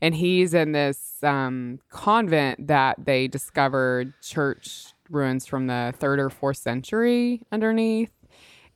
[0.00, 6.30] and he's in this um, convent that they discovered church ruins from the third or
[6.30, 8.10] fourth century underneath.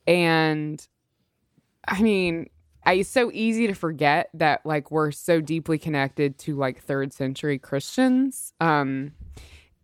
[0.07, 0.85] And
[1.87, 2.49] I mean,
[2.83, 7.13] I, it's so easy to forget that like we're so deeply connected to like third
[7.13, 8.53] century Christians.
[8.59, 9.11] Um,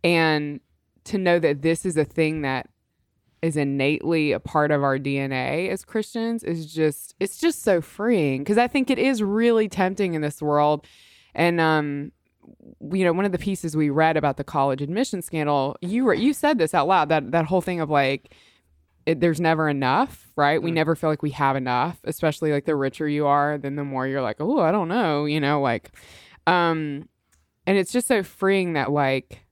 [0.02, 0.60] and
[1.04, 2.68] to know that this is a thing that
[3.40, 8.42] is innately a part of our DNA as Christians is just it's just so freeing
[8.42, 10.86] because I think it is really tempting in this world.
[11.34, 12.12] And um
[12.80, 16.14] you know, one of the pieces we read about the college admission scandal, you were
[16.14, 18.34] you said this out loud that that whole thing of like
[19.08, 20.62] it, there's never enough, right?
[20.62, 23.82] We never feel like we have enough, especially like the richer you are, then the
[23.82, 25.92] more you're like, oh, I don't know, you know, like,
[26.46, 27.08] um,
[27.66, 29.46] and it's just so freeing that like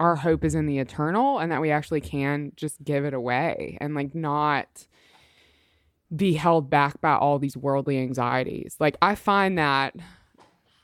[0.00, 3.78] our hope is in the eternal and that we actually can just give it away
[3.80, 4.88] and like not
[6.14, 8.74] be held back by all these worldly anxieties.
[8.80, 9.94] Like I find that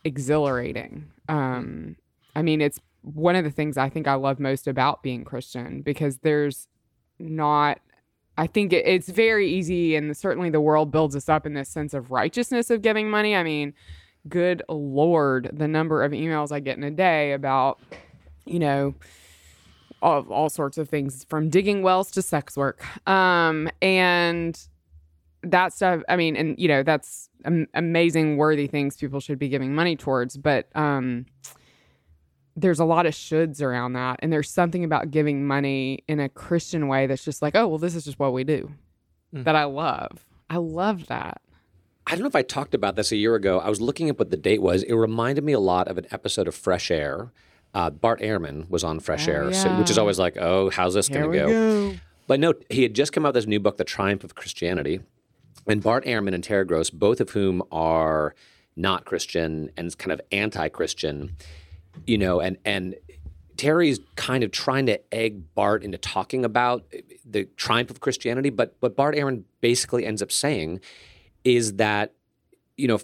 [0.04, 1.10] exhilarating.
[1.28, 1.96] Um,
[2.36, 5.82] I mean, it's one of the things I think I love most about being Christian
[5.82, 6.68] because there's
[7.22, 7.80] not
[8.36, 11.68] I think it, it's very easy, and certainly the world builds us up in this
[11.68, 13.36] sense of righteousness of giving money.
[13.36, 13.74] I mean,
[14.28, 17.78] good lord, the number of emails I get in a day about,
[18.46, 18.94] you know,
[20.00, 22.82] all, all sorts of things from digging wells to sex work.
[23.06, 24.58] Um, and
[25.42, 29.48] that stuff, I mean, and, you know, that's am- amazing, worthy things people should be
[29.48, 30.36] giving money towards.
[30.36, 31.26] But, um,
[32.56, 34.20] there's a lot of shoulds around that.
[34.22, 37.78] And there's something about giving money in a Christian way that's just like, oh, well,
[37.78, 38.70] this is just what we do
[39.34, 39.44] Mm.
[39.44, 40.26] that I love.
[40.50, 41.40] I love that.
[42.06, 43.60] I don't know if I talked about this a year ago.
[43.60, 44.82] I was looking up what the date was.
[44.82, 47.32] It reminded me a lot of an episode of Fresh Air.
[47.74, 50.92] Uh, Bart Ehrman was on Fresh Oh, Air, so, which is always like, oh, how's
[50.92, 51.94] this going to go?
[52.26, 55.00] But no, he had just come out with this new book, The Triumph of Christianity.
[55.66, 58.34] And Bart Ehrman and Terry Gross, both of whom are
[58.76, 61.36] not Christian and kind of anti-Christian,
[62.06, 62.94] you know, and and
[63.56, 66.84] Terry's kind of trying to egg Bart into talking about
[67.24, 70.80] the triumph of Christianity, but what Bart Ehrman basically ends up saying
[71.44, 72.12] is that,
[72.76, 72.98] you know,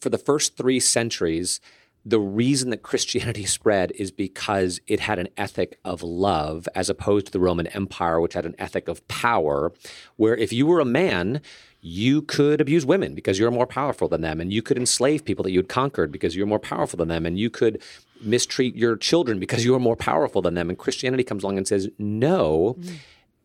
[0.00, 1.60] for the first three centuries,
[2.04, 7.26] the reason that Christianity spread is because it had an ethic of love as opposed
[7.26, 9.72] to the Roman Empire, which had an ethic of power,
[10.16, 11.40] where if you were a man,
[11.80, 15.42] you could abuse women because you're more powerful than them, and you could enslave people
[15.42, 17.82] that you had conquered because you're more powerful than them, and you could
[18.20, 20.68] mistreat your children because you're more powerful than them.
[20.68, 22.96] And Christianity comes along and says, no, mm.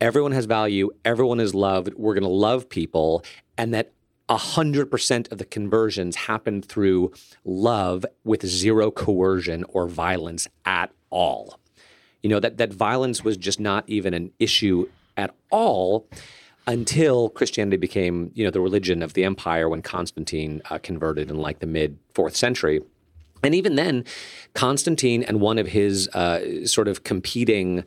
[0.02, 3.24] everyone has value, everyone is loved, we're going to love people,
[3.58, 3.92] and that
[4.30, 11.60] 100% of the conversions happen through love with zero coercion or violence at all.
[12.24, 16.08] You know, that, that violence was just not even an issue at all
[16.68, 21.38] until Christianity became, you know, the religion of the empire when Constantine uh, converted in
[21.38, 22.82] like the mid fourth century.
[23.44, 24.06] And even then,
[24.54, 27.84] Constantine and one of his uh, sort of competing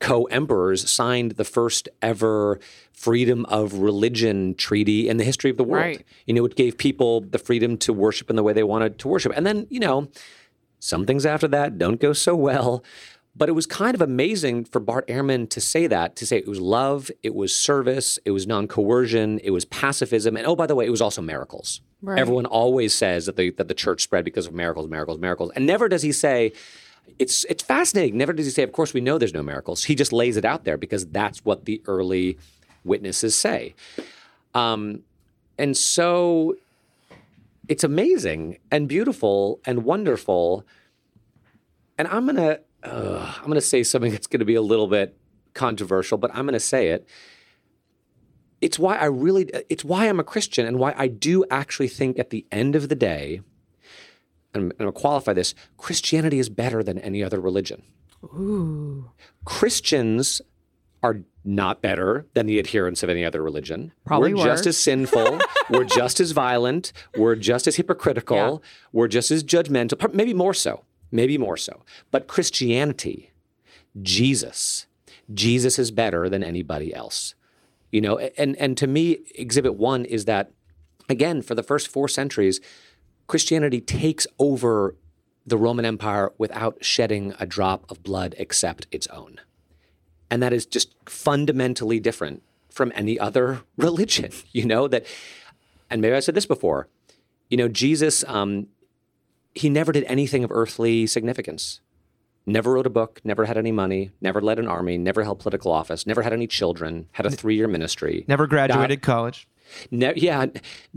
[0.00, 2.58] co-emperors signed the first ever
[2.92, 5.84] freedom of religion treaty in the history of the world.
[5.84, 6.04] Right.
[6.26, 9.08] You know, it gave people the freedom to worship in the way they wanted to
[9.08, 9.32] worship.
[9.36, 10.08] And then, you know,
[10.80, 12.82] some things after that don't go so well.
[13.34, 16.46] But it was kind of amazing for Bart Ehrman to say that, to say it
[16.46, 20.36] was love, it was service, it was non coercion, it was pacifism.
[20.36, 21.80] And oh, by the way, it was also miracles.
[22.02, 22.18] Right.
[22.18, 25.50] Everyone always says that the, that the church spread because of miracles, miracles, miracles.
[25.54, 26.52] And never does he say,
[27.18, 28.18] it's, it's fascinating.
[28.18, 29.84] Never does he say, of course, we know there's no miracles.
[29.84, 32.38] He just lays it out there because that's what the early
[32.84, 33.74] witnesses say.
[34.54, 35.04] Um,
[35.58, 36.56] and so
[37.68, 40.66] it's amazing and beautiful and wonderful.
[41.96, 45.16] And I'm gonna uh, I'm gonna say something that's gonna be a little bit
[45.54, 47.08] controversial, but I'm gonna say it.
[48.60, 52.18] It's why I really it's why I'm a Christian and why I do actually think
[52.18, 53.40] at the end of the day,
[54.54, 57.82] and I'm, and gonna qualify this, Christianity is better than any other religion.
[58.24, 59.10] Ooh.
[59.44, 60.40] Christians
[61.02, 63.92] are not better than the adherents of any other religion.
[64.04, 65.40] Probably we're just as sinful.
[65.70, 66.92] we're just as violent.
[67.16, 68.62] We're just as hypocritical.
[68.92, 70.14] We're just as judgmental.
[70.14, 70.84] Maybe more so.
[71.12, 71.82] Maybe more so.
[72.10, 73.30] But Christianity,
[74.00, 74.86] Jesus,
[75.32, 77.34] Jesus is better than anybody else.
[77.90, 80.50] You know, and and to me, Exhibit One is that
[81.08, 82.60] again for the first four centuries,
[83.26, 84.96] Christianity takes over
[85.46, 89.40] the Roman Empire without shedding a drop of blood except its own.
[90.30, 95.04] And that is just fundamentally different from any other religion, you know, that,
[95.90, 96.88] and maybe I said this before,
[97.50, 98.68] you know, Jesus, um,
[99.54, 101.80] he never did anything of earthly significance.
[102.44, 105.70] Never wrote a book, never had any money, never led an army, never held political
[105.70, 108.24] office, never had any children, had a three year ministry.
[108.26, 109.46] Never graduated college.
[109.90, 110.46] Ne- yeah,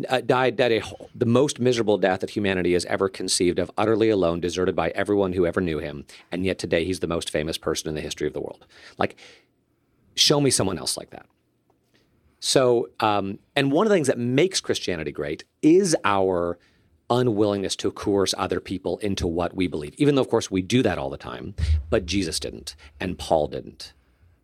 [0.09, 0.81] uh, died died a,
[1.13, 5.33] the most miserable death that humanity has ever conceived of, utterly alone, deserted by everyone
[5.33, 8.27] who ever knew him, and yet today he's the most famous person in the history
[8.27, 8.65] of the world.
[8.97, 9.15] Like,
[10.15, 11.27] show me someone else like that.
[12.39, 16.57] So, um, and one of the things that makes Christianity great is our
[17.09, 20.81] unwillingness to coerce other people into what we believe, even though, of course, we do
[20.83, 21.53] that all the time.
[21.89, 23.93] But Jesus didn't, and Paul didn't.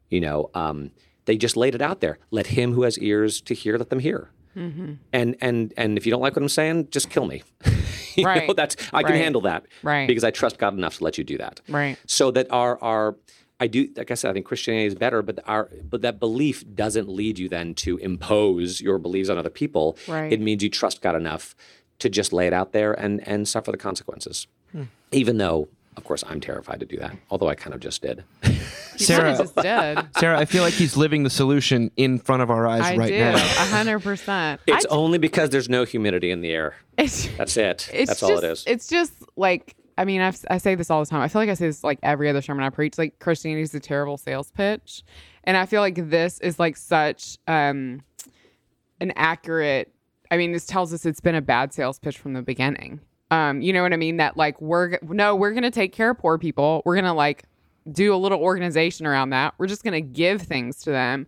[0.10, 0.92] You know, um,
[1.26, 2.18] they just laid it out there.
[2.32, 4.30] Let him who has ears to hear, let them hear.
[4.54, 4.98] And
[5.40, 7.42] and and if you don't like what I'm saying, just kill me.
[8.16, 8.56] you know, Right.
[8.56, 9.22] that's I can Right.
[9.22, 9.66] handle that.
[9.82, 10.06] Right.
[10.08, 11.62] Because I trust God enough to let you do that.
[11.70, 11.98] Right.
[12.06, 13.16] So that our our
[13.62, 16.66] I do like I said, I think Christianity is better, but our but that belief
[16.76, 19.98] doesn't lead you then to impose your beliefs on other people.
[20.06, 20.34] Right.
[20.34, 21.56] It means you trust God enough
[22.02, 24.48] to just lay it out there and and suffer the consequences.
[24.72, 24.84] Hmm.
[25.12, 27.16] Even though, of course, I'm terrified to do that.
[27.30, 28.24] Although I kind of just did.
[28.98, 30.20] Sarah- kinda just did.
[30.20, 33.10] Sarah, I feel like he's living the solution in front of our eyes I right
[33.10, 33.36] do, now.
[33.36, 34.62] a hundred percent.
[34.68, 36.76] It's I- only because there's no humidity in the air.
[36.98, 37.90] it's, That's it.
[37.94, 38.64] it's That's just, all it is.
[38.68, 41.22] It's just like I mean, I've, I say this all the time.
[41.22, 42.98] I feel like I say this like every other sermon I preach.
[42.98, 45.04] Like Christianity is a terrible sales pitch,
[45.44, 48.02] and I feel like this is like such um,
[49.00, 49.94] an accurate.
[50.32, 53.02] I mean, this tells us it's been a bad sales pitch from the beginning.
[53.30, 54.18] Um, you know what I mean?
[54.18, 56.82] That like we're no, we're gonna take care of poor people.
[56.86, 57.44] We're gonna like
[57.92, 59.54] do a little organization around that.
[59.58, 61.28] We're just gonna give things to them,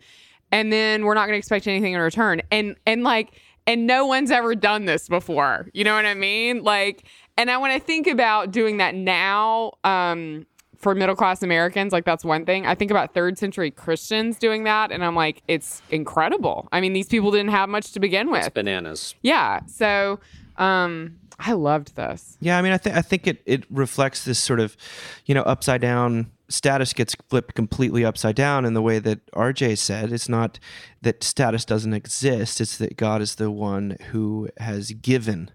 [0.52, 2.42] and then we're not gonna expect anything in return.
[2.52, 5.70] And and like and no one's ever done this before.
[5.74, 6.64] You know what I mean?
[6.64, 10.46] Like, and I when I think about doing that now, um,
[10.84, 12.66] for middle class Americans, like that's one thing.
[12.68, 16.68] I think about third century Christians doing that, and I'm like, it's incredible.
[16.72, 18.54] I mean, these people didn't have much to begin with.
[18.54, 19.16] Bananas.
[19.22, 19.62] Yeah.
[19.66, 20.20] So,
[20.58, 22.38] um, I loved this.
[22.42, 24.78] Yeah, I mean, I think I think it it reflects this sort of,
[25.26, 29.78] you know, upside down status gets flipped completely upside down in the way that RJ
[29.78, 30.12] said.
[30.12, 30.60] It's not
[31.02, 35.50] that status doesn't exist; it's that God is the one who has given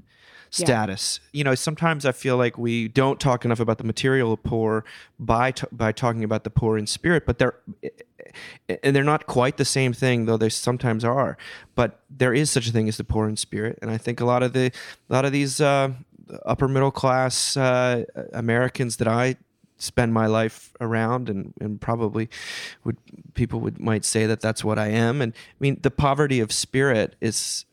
[0.50, 1.20] status.
[1.32, 4.84] You know, sometimes I feel like we don't talk enough about the material poor
[5.18, 7.54] by t- by talking about the poor in spirit, but they're
[8.68, 11.36] and they're not quite the same thing, though they sometimes are.
[11.74, 14.24] But there is such a thing as the poor in spirit, and I think a
[14.24, 14.66] lot of the
[15.08, 15.92] a lot of these uh,
[16.44, 19.36] upper middle class uh, Americans that I
[19.78, 22.28] spend my life around and, and probably
[22.82, 22.96] would
[23.34, 26.50] people would might say that that's what I am and I mean the poverty of
[26.50, 27.64] spirit is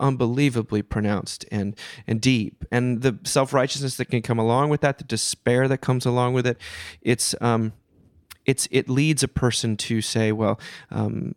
[0.00, 5.04] unbelievably pronounced and and deep and the self-righteousness that can come along with that the
[5.04, 6.58] despair that comes along with it
[7.00, 7.72] it's um
[8.44, 10.58] it's it leads a person to say well
[10.90, 11.34] um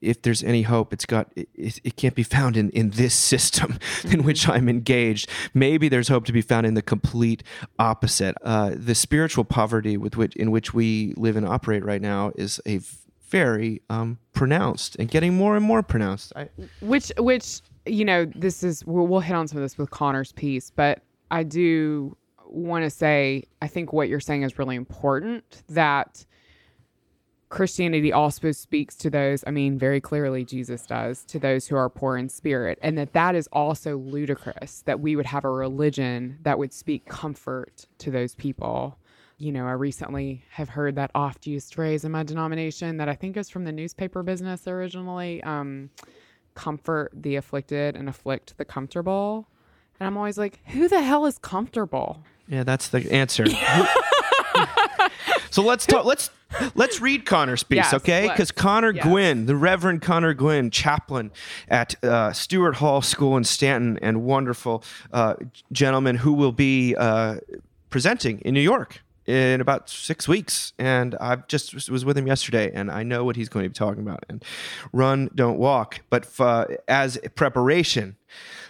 [0.00, 1.48] if there's any hope, it's got it,
[1.84, 3.78] it can't be found in, in this system
[4.10, 5.28] in which I'm engaged.
[5.54, 7.42] Maybe there's hope to be found in the complete
[7.78, 8.34] opposite.
[8.42, 12.60] Uh, the spiritual poverty with which in which we live and operate right now is
[12.66, 12.80] a
[13.28, 16.32] very um, pronounced and getting more and more pronounced.
[16.34, 16.48] I,
[16.80, 17.60] which which
[17.90, 21.02] you know this is we'll, we'll hit on some of this with conner's piece but
[21.30, 26.24] i do want to say i think what you're saying is really important that
[27.48, 31.88] christianity also speaks to those i mean very clearly jesus does to those who are
[31.88, 36.38] poor in spirit and that that is also ludicrous that we would have a religion
[36.42, 38.96] that would speak comfort to those people.
[39.38, 43.14] You know, I recently have heard that oft used phrase in my denomination that I
[43.14, 45.42] think is from the newspaper business originally.
[45.42, 45.90] Um,
[46.60, 49.48] comfort the afflicted and afflict the comfortable.
[49.98, 52.22] And I'm always like, who the hell is comfortable?
[52.48, 53.46] Yeah, that's the answer.
[55.50, 56.04] so let's talk.
[56.04, 56.28] Let's
[56.74, 58.28] let's read Conner's piece, Yes, okay?
[58.28, 59.06] Because Conner Yes.
[59.06, 61.30] Gwyn, the Reverend Conner Gwyn, chaplain
[61.68, 65.36] at uh, Stuart Hall School in Staunton, and wonderful uh,
[65.72, 67.36] gentleman who will be uh,
[67.88, 70.72] presenting in New York in about six weeks.
[70.78, 73.74] And I just was with him yesterday, and I know what he's going to be
[73.74, 74.24] talking about.
[74.28, 74.44] And
[74.92, 76.00] run, don't walk.
[76.10, 78.16] But uh, as preparation,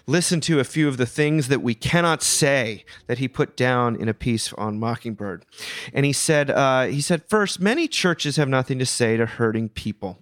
[0.06, 3.96] listen to a few of the things that we cannot say that he put down
[3.96, 5.44] in a piece on Mockingbird.
[5.94, 9.70] And he said, uh, he said, first, many churches have nothing to say to hurting
[9.70, 10.18] people.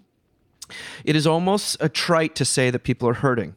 [1.04, 3.56] It is almost a trite to say that people are hurting.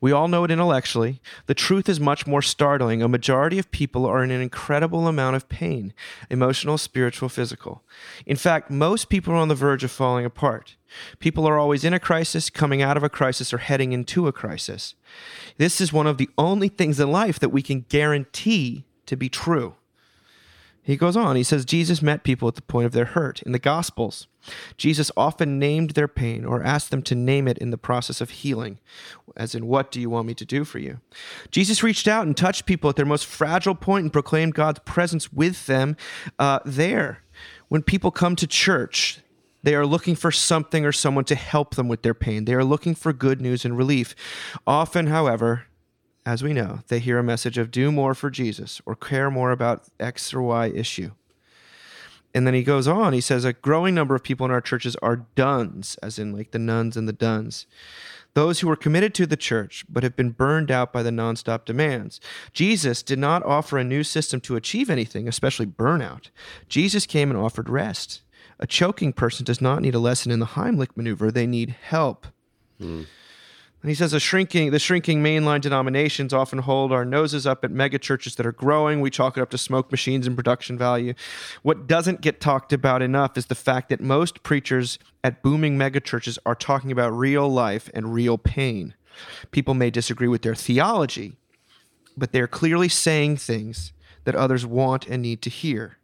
[0.00, 1.20] We all know it intellectually.
[1.46, 3.02] The truth is much more startling.
[3.02, 5.94] A majority of people are in an incredible amount of pain
[6.30, 7.82] emotional, spiritual, physical.
[8.26, 10.76] In fact, most people are on the verge of falling apart.
[11.18, 14.32] People are always in a crisis, coming out of a crisis, or heading into a
[14.32, 14.94] crisis.
[15.56, 19.28] This is one of the only things in life that we can guarantee to be
[19.28, 19.76] true.
[20.84, 23.40] He goes on, he says, Jesus met people at the point of their hurt.
[23.42, 24.26] In the Gospels,
[24.76, 28.30] Jesus often named their pain or asked them to name it in the process of
[28.30, 28.80] healing,
[29.36, 31.00] as in, What do you want me to do for you?
[31.52, 35.32] Jesus reached out and touched people at their most fragile point and proclaimed God's presence
[35.32, 35.96] with them
[36.40, 37.22] uh, there.
[37.68, 39.20] When people come to church,
[39.62, 42.44] they are looking for something or someone to help them with their pain.
[42.44, 44.16] They are looking for good news and relief.
[44.66, 45.66] Often, however,
[46.24, 49.50] as we know, they hear a message of do more for Jesus or care more
[49.50, 51.12] about X or Y issue.
[52.34, 54.96] And then he goes on, he says, a growing number of people in our churches
[55.02, 57.66] are duns, as in like the nuns and the duns.
[58.34, 61.66] Those who are committed to the church but have been burned out by the nonstop
[61.66, 62.20] demands.
[62.54, 66.30] Jesus did not offer a new system to achieve anything, especially burnout.
[66.68, 68.22] Jesus came and offered rest.
[68.58, 72.26] A choking person does not need a lesson in the Heimlich maneuver, they need help.
[72.78, 73.02] Hmm.
[73.82, 77.72] And he says the shrinking, the shrinking mainline denominations often hold our noses up at
[77.72, 79.00] mega churches that are growing.
[79.00, 81.14] We chalk it up to smoke machines and production value.
[81.62, 85.98] What doesn't get talked about enough is the fact that most preachers at booming mega
[85.98, 88.94] churches are talking about real life and real pain.
[89.50, 91.32] People may disagree with their theology,
[92.16, 93.92] but they're clearly saying things
[94.22, 95.98] that others want and need to hear.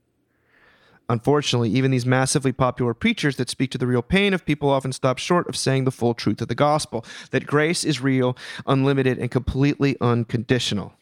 [1.09, 4.93] Unfortunately, even these massively popular preachers that speak to the real pain of people often
[4.93, 9.19] stop short of saying the full truth of the gospel that grace is real, unlimited,
[9.19, 10.93] and completely unconditional.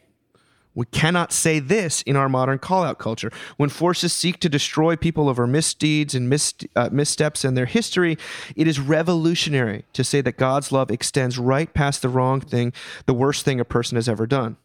[0.77, 3.33] We cannot say this in our modern call out culture.
[3.57, 8.19] When forces seek to destroy people over misdeeds and mis- uh, missteps in their history,
[8.55, 12.75] it is revolutionary to say that God's love extends right past the wrong thing,
[13.07, 14.59] the worst thing a person has ever done.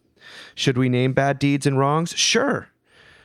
[0.54, 2.12] Should we name bad deeds and wrongs?
[2.12, 2.71] Sure.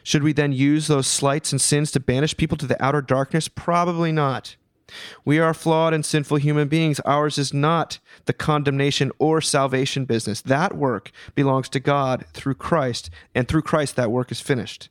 [0.07, 3.49] Should we then use those slights and sins to banish people to the outer darkness?
[3.49, 4.55] Probably not.
[5.25, 7.01] We are flawed and sinful human beings.
[7.01, 10.40] Ours is not the condemnation or salvation business.
[10.42, 14.90] That work belongs to God through Christ, and through Christ, that work is finished.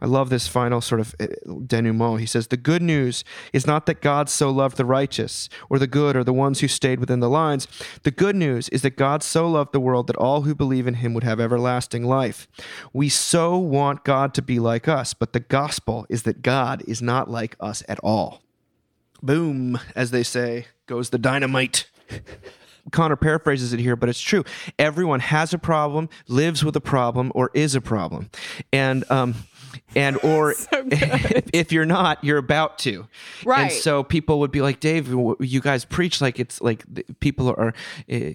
[0.00, 1.26] I love this final sort of uh,
[1.66, 2.20] denouement.
[2.20, 5.86] He says, The good news is not that God so loved the righteous, or the
[5.86, 7.66] good, or the ones who stayed within the lines.
[8.02, 10.94] The good news is that God so loved the world that all who believe in
[10.94, 12.48] him would have everlasting life.
[12.92, 17.02] We so want God to be like us, but the gospel is that God is
[17.02, 18.42] not like us at all.
[19.22, 21.88] Boom, as they say, goes the dynamite.
[22.92, 24.44] Conner paraphrases it here, but it's true.
[24.78, 28.30] Everyone has a problem, lives with a problem, or is a problem,
[28.72, 29.34] and um,
[29.94, 30.68] and or if,
[31.52, 33.00] if you're not, you're about to.
[33.00, 33.72] And Right.
[33.72, 35.08] so people would be like, Dave,
[35.40, 36.84] you guys preach like it's like
[37.20, 37.72] people are
[38.12, 38.30] uh,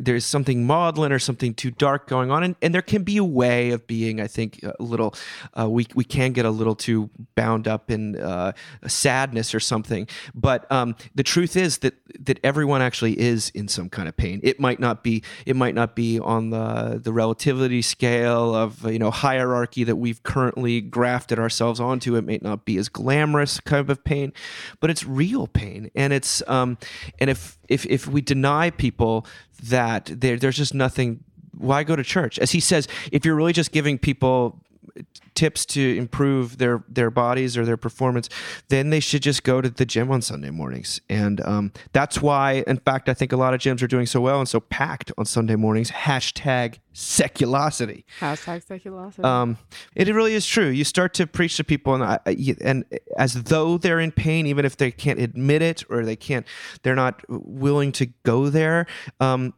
[0.00, 3.24] there's something maudlin or something too dark going on, and, and there can be a
[3.24, 5.14] way of being, I think, a little.
[5.58, 8.52] Uh, we we can get a little too bound up in uh,
[8.86, 13.88] sadness or something, but um, the truth is that that everyone actually is in some
[13.88, 14.40] kind of pain.
[14.42, 18.98] It might not be it might not be on the the relativity scale of you
[18.98, 22.16] know hierarchy that we've currently grafted ourselves onto.
[22.16, 24.32] It may not be as glamorous kind of pain,
[24.80, 26.78] but it's real pain, and it's um,
[27.18, 29.26] and if if if we deny people
[29.64, 31.24] that there there's just nothing.
[31.56, 32.40] Why go to church?
[32.40, 34.63] As he says, if you're really just giving people
[35.34, 38.28] tips to improve their their bodies or their performance,
[38.68, 41.00] then they should just go to the gym on Sunday mornings.
[41.08, 44.20] And um, that's why, in fact, I think a lot of gyms are doing so
[44.20, 45.90] well and so packed on Sunday mornings.
[45.90, 48.04] Hashtag seculosity.
[48.20, 49.24] Hashtag seculosity.
[49.24, 49.58] Um,
[49.94, 50.68] it really is true.
[50.68, 52.18] You start to preach to people, and I,
[52.60, 52.84] and
[53.16, 56.46] as though they're in pain, even if they can't admit it or they can't,
[56.82, 58.86] they're not willing to go there.
[59.20, 59.54] Um,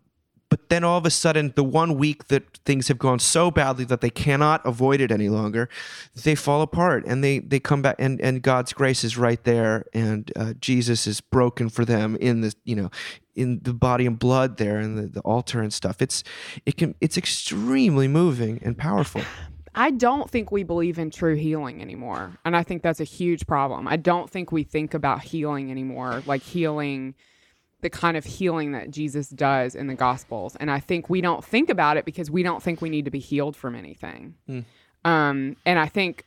[0.49, 3.85] but then all of a sudden, the one week that things have gone so badly
[3.87, 5.69] that they cannot avoid it any longer,
[6.15, 9.85] they fall apart and they they come back, and and God's grace is right there,
[9.93, 12.91] and uh, Jesus is broken for them in the you know
[13.35, 16.01] in the body and blood there and the, the altar and stuff.
[16.01, 16.23] It's
[16.65, 19.23] it can it's extremely moving and powerful.
[19.79, 22.39] I don't think we believe in true healing anymore.
[22.47, 23.87] And I think that's a huge problem.
[23.87, 27.15] I don't think we think about healing anymore, like healing
[27.83, 30.57] the kind of healing that Jesus does in the Gospels.
[30.57, 33.11] And I think we don't think about it because we don't think we need to
[33.11, 34.35] be healed from anything.
[35.05, 36.25] Um, and I think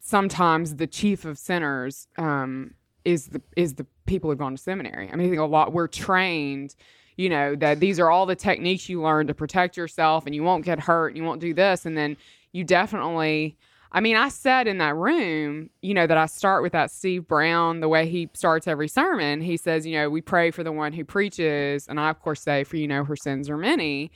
[0.00, 2.74] sometimes the chief of sinners um,
[3.04, 5.08] is the is the people who've gone to seminary.
[5.10, 6.74] I mean, I think a lot we're trained,
[7.16, 10.42] you know, that these are all the techniques you learn to protect yourself, and you
[10.42, 12.16] won't get hurt, and you won't do this, and then
[12.52, 13.56] you definitely.
[13.92, 17.26] I mean, I said in that room, you know, that I start with that Steve
[17.26, 19.40] Brown, the way he starts every sermon.
[19.40, 21.88] He says, you know, we pray for the one who preaches.
[21.88, 24.12] And I, of course, say, for you know, her sins are many.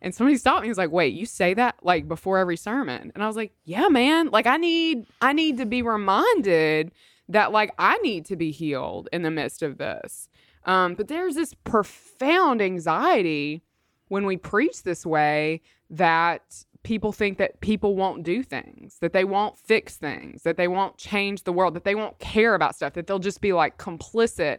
[0.00, 0.68] And somebody stopped me.
[0.68, 3.52] He was like, "Wait, you say that like before every sermon?" And I was like,
[3.64, 4.28] "Yeah, man.
[4.30, 6.92] Like I need I need to be reminded
[7.28, 10.28] that like I need to be healed in the midst of this."
[10.64, 13.64] Um, but there's this profound anxiety
[14.06, 19.24] when we preach this way that people think that people won't do things, that they
[19.24, 22.94] won't fix things, that they won't change the world, that they won't care about stuff,
[22.94, 24.58] that they'll just be like complicit.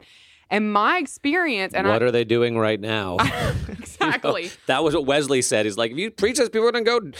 [0.51, 3.17] And my experience, and what I, are they doing right now?
[3.69, 4.51] exactly.
[4.67, 5.65] that was what Wesley said.
[5.65, 7.11] He's like, if you preach this, people are going to go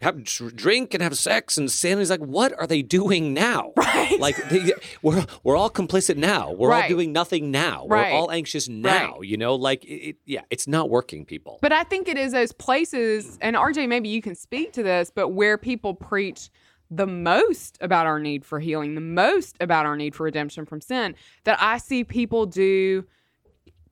[0.00, 1.98] have drink and have sex and sin.
[1.98, 3.72] He's like, what are they doing now?
[4.00, 4.18] Right.
[4.18, 4.72] Like they,
[5.02, 6.52] we're we're all complicit now.
[6.52, 7.86] We're all doing nothing now.
[7.86, 8.12] Right.
[8.12, 9.20] We're all anxious now.
[9.20, 11.58] You know, like it, it- yeah, it's not working, people.
[11.60, 15.12] But I think it is those places, and RJ, maybe you can speak to this,
[15.14, 16.48] but where people preach
[16.90, 20.80] the most about our need for healing, the most about our need for redemption from
[20.80, 23.04] sin, that I see people do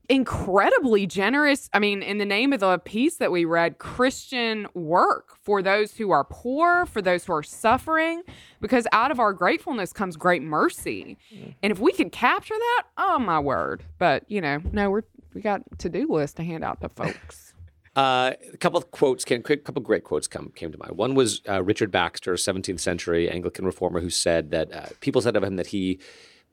[0.09, 1.69] incredibly generous.
[1.73, 5.97] I mean, in the name of the piece that we read, Christian work for those
[5.97, 8.23] who are poor, for those who are suffering,
[8.61, 11.19] because out of our gratefulness comes great mercy.
[11.63, 13.85] And if we could capture that, oh my word.
[13.99, 15.03] But, you know, no, we're,
[15.35, 17.45] we got to do list to hand out to folks.
[17.97, 20.93] Uh, a couple of quotes came, a couple of great quotes come, came to mind.
[20.93, 25.35] One was uh, Richard Baxter, 17th century Anglican reformer, who said that uh, people said
[25.35, 25.99] of him that he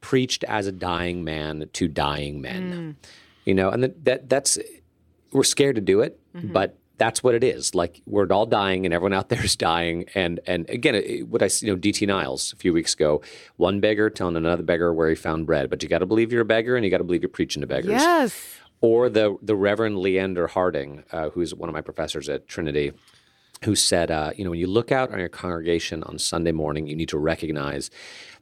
[0.01, 2.97] preached as a dying man to dying men.
[3.45, 4.57] You know, and that, that that's
[5.31, 7.75] we're scared to do it, but that's what it is.
[7.75, 10.05] Like we're all dying, and everyone out there is dying.
[10.15, 12.05] And and again, it, what I you know, D.T.
[12.05, 13.21] Niles a few weeks ago,
[13.57, 15.69] one beggar telling another beggar where he found bread.
[15.69, 17.61] But you got to believe you're a beggar, and you got to believe you're preaching
[17.61, 18.57] to beggars Yes.
[18.81, 22.93] or the the Reverend Leander Harding, uh, who's one of my professors at Trinity,
[23.65, 26.87] who said, uh, you know, when you look out on your congregation on Sunday morning,
[26.87, 27.91] you need to recognize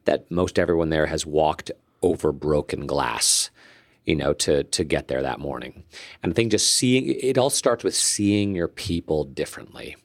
[0.06, 3.50] that most everyone there has walked over broken glass.
[4.06, 5.84] You know, to to get there that morning,
[6.22, 9.96] and I think just seeing it all starts with seeing your people differently.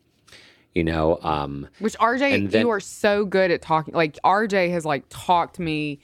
[0.75, 3.95] You know, um, Which RJ, then- you are so good at talking.
[3.95, 5.99] Like RJ has like talked me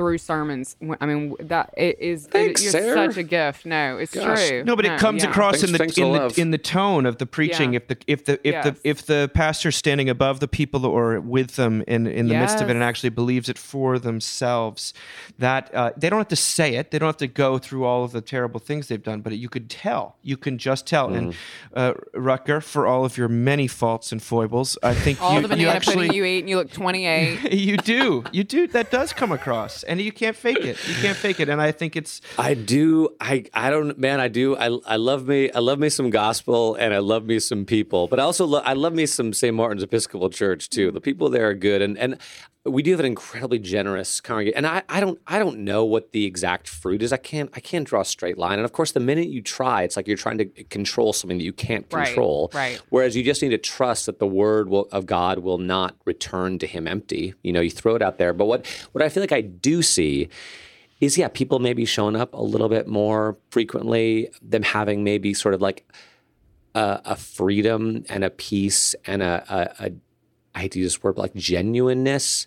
[0.00, 0.76] through sermons.
[0.98, 2.26] I mean, that it is.
[2.26, 3.66] Thanks, it, you're such a gift.
[3.66, 4.48] No, it's Gosh.
[4.48, 4.64] true.
[4.64, 5.28] No, but it comes yeah.
[5.28, 7.74] across in the Thanks- thanks in the in the tone of the preaching.
[7.74, 7.80] Yeah.
[7.80, 8.64] If the if the if Yes.
[8.64, 12.62] the if the pastor's standing above the people or with them in in the midst
[12.62, 14.94] of it and actually believes it for themselves,
[15.38, 16.90] that uh, they don't have to say it.
[16.92, 19.50] They don't have to go through all of the terrible things they've done, but you
[19.50, 20.16] could tell.
[20.22, 21.12] You can just tell.
[21.12, 21.34] And
[21.74, 25.48] uh, Rucker, for all of your many faults and foibles, I think All you, the
[25.48, 27.52] you banana actually pudding you eat, and you look 28.
[27.52, 30.78] you do you do that does come across, and you can't fake it.
[30.88, 33.08] You can't fake it, and I think it's I do.
[33.20, 33.98] I I don't.
[33.98, 34.56] Man, I do.
[34.56, 35.50] I I love me.
[35.50, 38.06] I love me some gospel, and I love me some people.
[38.06, 38.62] But I also love.
[38.64, 39.54] I love me some St.
[39.54, 40.92] Martin's Episcopal Church too.
[40.92, 42.18] The people there are good, and and
[42.66, 44.58] we do have an incredibly generous congregation.
[44.58, 47.10] And I I don't I don't know what the exact fruit is.
[47.12, 48.58] I can't I can't draw a straight line.
[48.58, 51.44] And of course, the minute you try, it's like you're trying to control something that
[51.44, 52.50] you can't Right, control.
[52.52, 52.80] right.
[52.90, 56.58] Whereas you just need to trust that the word will, of God will not return
[56.58, 57.32] to him empty.
[57.42, 58.34] You know, you throw it out there.
[58.34, 60.28] But what what I feel like I do see
[61.00, 65.54] is yeah, people maybe showing up a little bit more frequently, them having maybe sort
[65.54, 65.90] of like
[66.74, 69.42] a, a freedom and a peace and a,
[69.80, 69.92] a, a
[70.54, 72.46] I hate to use this word, but like genuineness.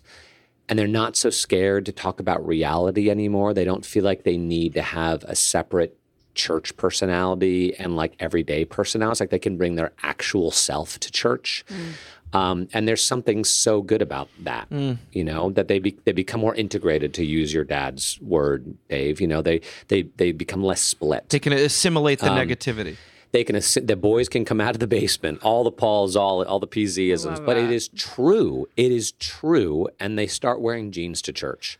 [0.68, 3.52] And they're not so scared to talk about reality anymore.
[3.52, 5.98] They don't feel like they need to have a separate
[6.34, 9.12] church personality and like everyday personality.
[9.12, 11.64] It's like they can bring their actual self to church.
[11.68, 11.92] Mm.
[12.34, 14.98] Um, and there's something so good about that, mm.
[15.12, 17.14] you know, that they be, they become more integrated.
[17.14, 21.28] To use your dad's word, Dave, you know, they they they become less split.
[21.28, 22.96] they can assimilate the um, negativity.
[23.34, 26.60] They can the boys can come out of the basement, all the Pauls, all all
[26.60, 28.66] the PZisms, but it is true.
[28.76, 31.76] It is true, and they start wearing jeans to church.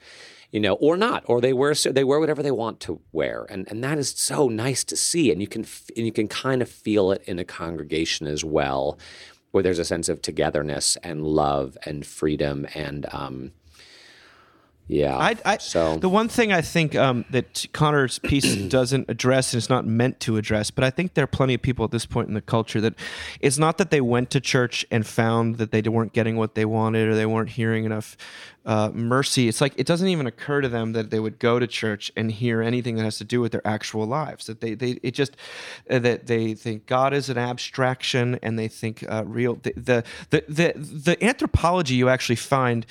[0.55, 3.67] you know, or not, or they wear they wear whatever they want to wear, and
[3.71, 5.65] and that is so nice to see, and you can
[5.97, 8.97] and you can kind of feel it in a congregation as well,
[9.51, 13.51] where there's a sense of togetherness and love and freedom and um,
[14.87, 15.17] yeah.
[15.17, 19.59] I, I, so the one thing I think um, that Conner's piece doesn't address, and
[19.59, 22.05] it's not meant to address, but I think there are plenty of people at this
[22.05, 22.95] point in the culture that
[23.41, 26.67] it's not that they went to church and found that they weren't getting what they
[26.67, 28.17] wanted or they weren't hearing enough
[28.67, 29.49] uh, mercy.
[29.49, 32.31] It's like it doesn't even occur to them that they would go to church and
[32.31, 34.47] hear anything that has to do with their actual lives.
[34.47, 35.37] That they, they it just
[35.91, 40.05] uh, that they think God is an abstraction and they think uh, real the, the
[40.31, 42.87] the the the anthropology you actually find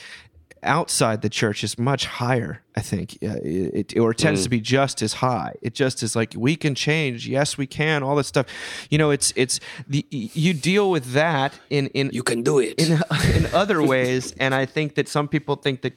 [0.64, 3.18] outside the church is much higher i think.
[3.22, 5.54] Uh, it, or it tends to be just as high.
[5.62, 7.28] It just is like we can change.
[7.28, 8.48] Yes we can all this stuff.
[8.90, 12.80] You know it's it's the you deal with that in in you can do it.
[12.80, 12.94] in
[13.36, 14.34] in other ways.
[14.40, 15.94] And i think that some people think that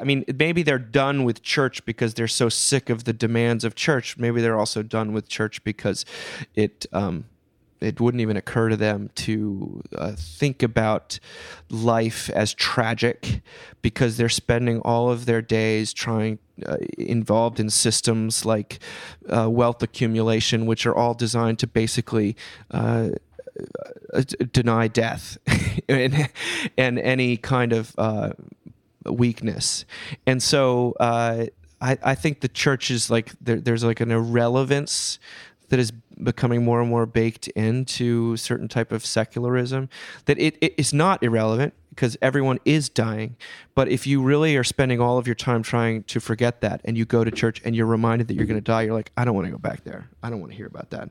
[0.00, 3.74] i mean maybe they're done with church because they're so sick of the demands of
[3.74, 4.16] church.
[4.16, 6.04] Maybe they're also done with church because
[6.54, 7.24] it um
[7.80, 11.18] it wouldn't even occur to them to uh, think about
[11.70, 13.40] life as tragic
[13.82, 18.80] because they're spending all of their days trying uh, involved in systems like
[19.28, 22.36] uh, wealth accumulation which are all designed to basically
[22.72, 23.10] uh,
[24.12, 24.22] uh,
[24.52, 25.38] deny death
[25.88, 26.30] and,
[26.76, 28.30] and any kind of uh,
[29.04, 29.84] weakness.
[30.26, 31.50] And so I,
[31.80, 35.18] I think the church is like there, there's like an irrelevance
[35.68, 35.92] that is
[36.22, 39.88] becoming more and more baked into certain type of secularism
[40.26, 43.36] that it, it is not irrelevant because everyone is dying.
[43.74, 46.96] But if you really are spending all of your time trying to forget that and
[46.96, 49.24] you go to church and you're reminded that you're going to die you're like i
[49.24, 50.08] don't want to go back there.
[50.22, 51.10] I don't want to hear about that.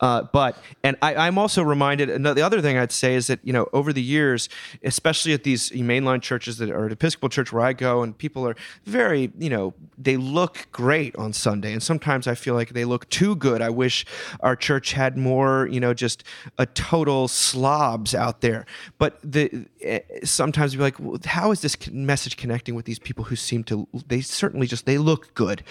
[0.00, 3.40] Uh, but and I, i'm also reminded and the other thing i'd say is that
[3.42, 4.48] you know over the years
[4.82, 8.46] especially at these mainline churches that are at episcopal church where i go and people
[8.48, 12.84] are very you know they look great on sunday and sometimes i feel like they
[12.84, 13.62] look too good.
[13.62, 14.04] I wish
[14.46, 16.22] our church had more you know just
[16.56, 18.64] a total slobs out there.
[18.96, 22.98] But the eh, sometimes we are like well, how is this message connecting with these
[22.98, 25.62] people who seem to they certainly just they look good.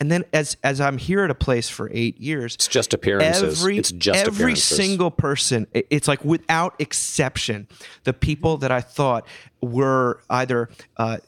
[0.00, 3.60] And then as as i'm here at a place for eight years it's just appearances.
[3.60, 7.68] every it's just every single person it's like without exception
[8.02, 9.26] the people that i thought
[9.60, 11.18] were either uh,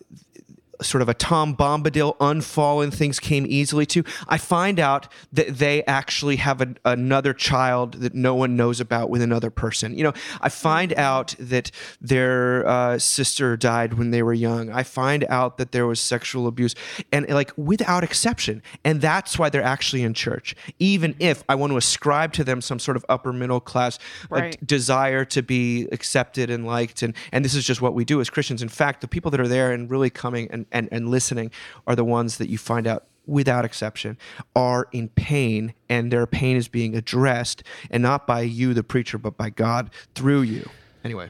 [0.82, 4.04] sort of a Tom Bombadil unfallen things came easily to.
[4.28, 9.10] I find out that they actually have a, another child that no one knows about
[9.10, 9.96] with another person.
[9.96, 11.70] You know, I find out that
[12.00, 14.70] their uh, sister died when they were young.
[14.70, 16.74] I find out that there was sexual abuse,
[17.12, 18.62] and like without exception.
[18.84, 22.60] And that's why they're actually in church, even if I want to ascribe to them
[22.60, 23.98] some sort of upper middle class
[24.30, 24.66] uh, Right.
[24.66, 28.28] desire to be accepted and liked and and this is just what we do as
[28.28, 31.50] christians in fact the people that are there and really coming and and, and listening
[31.86, 34.16] are the ones that you find out without exception
[34.54, 39.18] are in pain and their pain is being addressed and not by you the preacher
[39.18, 40.68] but by god through you
[41.04, 41.28] anyway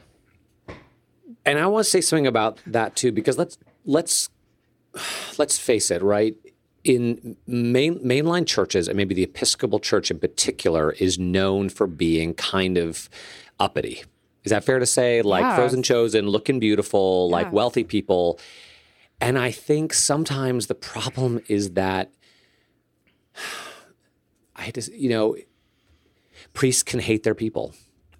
[1.45, 4.29] And I want to say something about that too, because let's let's
[5.37, 6.35] let's face it, right?
[6.83, 12.33] In main, mainline churches, and maybe the Episcopal Church in particular, is known for being
[12.33, 13.09] kind of
[13.59, 14.03] uppity.
[14.43, 15.21] Is that fair to say?
[15.21, 15.55] Like Yes.
[15.55, 18.39] frozen chosen, looking beautiful, like wealthy people.
[19.19, 22.11] And I think sometimes the problem is that
[24.55, 25.35] I hate to, you know,
[26.53, 27.73] priests can hate their people.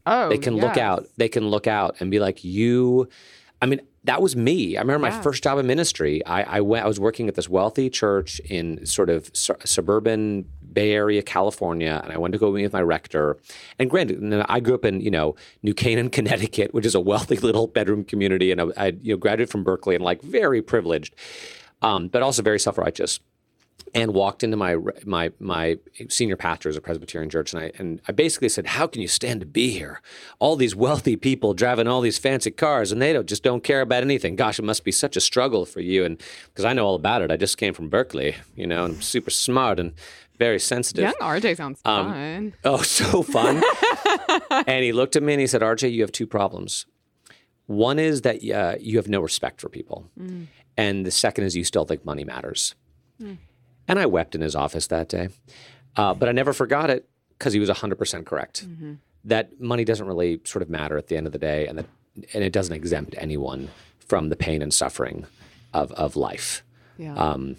[0.06, 1.08] Oh, they can look out.
[1.18, 3.10] They can look out and be like you
[3.62, 4.78] i mean that was me.
[4.78, 7.50] I remember my first job in ministry I, I went i was working at this
[7.50, 12.52] wealthy church in sort of su- suburban bay area california and i went to go
[12.52, 13.38] meet with my rector.
[13.78, 17.38] And granted i grew up in you know new canaan connecticut which is a wealthy
[17.48, 21.16] little bedroom community and I, I you know graduated from berkeley and like very privileged
[21.82, 23.20] um, but also very self-righteous
[23.94, 24.76] and walked into my
[25.06, 25.78] my my
[26.10, 29.08] senior pastor is a Presbyterian church, and I and I basically said, "How can you
[29.08, 30.02] stand to be here?
[30.40, 33.82] All these wealthy people driving all these fancy cars, and they don't just don't care
[33.82, 34.36] about anything.
[34.36, 37.22] Gosh, it must be such a struggle for you." And because I know all about
[37.22, 39.94] it, I just came from Berkeley, you know, and I'm super smart and
[40.38, 41.04] very sensitive.
[41.04, 42.54] Young RJ sounds Um, fun.
[42.64, 43.64] Oh, so fun.
[44.68, 46.86] and he looked at me and he said, RJ, you have two problems.
[47.66, 50.10] One is that uh, you have no respect for people.
[50.78, 52.76] And the second is you still think money matters.
[53.88, 55.30] And I wept in his office that day.
[55.96, 57.08] Uh, but I never forgot it
[57.38, 58.66] because he was 100% correct.
[59.26, 61.86] That money doesn't really sort of matter at the end of the day and, that,
[62.34, 63.70] and it doesn't exempt anyone
[64.00, 65.26] from the pain and suffering
[65.74, 66.64] of, of life.
[66.98, 67.16] Yeah.
[67.16, 67.58] Um,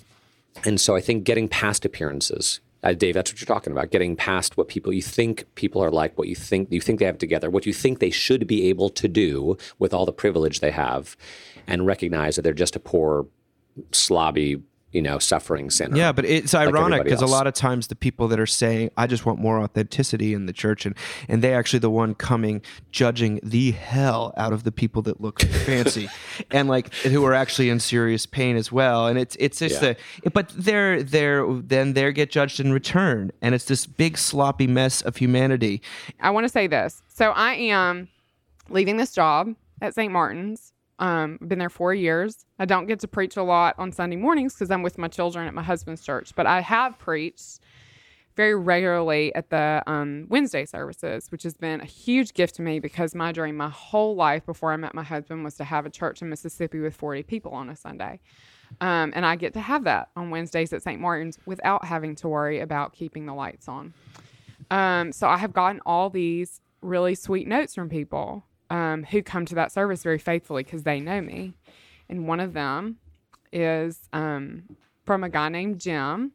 [0.64, 3.90] and so I think getting past appearances, uh, Dave, that's what you're talking about.
[3.90, 7.04] Getting past what people you think people are like, what you think you think they
[7.04, 10.60] have together, what you think they should be able to do with all the privilege
[10.60, 11.16] they have,
[11.66, 13.26] and recognize that they're just a poor,
[13.90, 14.62] slobby
[14.92, 15.96] you know, suffering sinner.
[15.96, 18.90] Yeah, but it's like ironic because a lot of times the people that are saying,
[18.96, 20.94] "I just want more authenticity in the church," and
[21.28, 25.40] and they actually the one coming judging the hell out of the people that look
[25.66, 26.08] fancy,
[26.50, 29.06] and like who are actually in serious pain as well.
[29.08, 29.94] And it's it's just Yeah.
[30.22, 34.66] the but they're they're then they get judged in return, and it's this big sloppy
[34.66, 35.82] mess of humanity.
[36.20, 37.02] I want to say this.
[37.08, 38.08] So I am
[38.70, 40.12] leaving this job at St.
[40.12, 40.72] Martin's.
[40.98, 42.44] Um, been there four years.
[42.58, 45.46] I don't get to preach a lot on Sunday mornings because I'm with my children
[45.46, 47.60] at my husband's church, but I have preached
[48.38, 52.78] very regularly at the um, Wednesday services, which has been a huge gift to me
[52.78, 55.90] because my dream my whole life before I met my husband was to have a
[55.90, 58.20] church in Mississippi with 40 people on a Sunday.
[58.80, 61.00] Um, and I get to have that on Wednesdays at St.
[61.00, 63.92] Martin's without having to worry about keeping the lights on.
[64.70, 69.46] Um, so I have gotten all these really sweet notes from people um, who come
[69.46, 71.54] to that service very faithfully because they know me.
[72.08, 72.98] And one of them
[73.52, 76.32] is um, from a guy named Jim,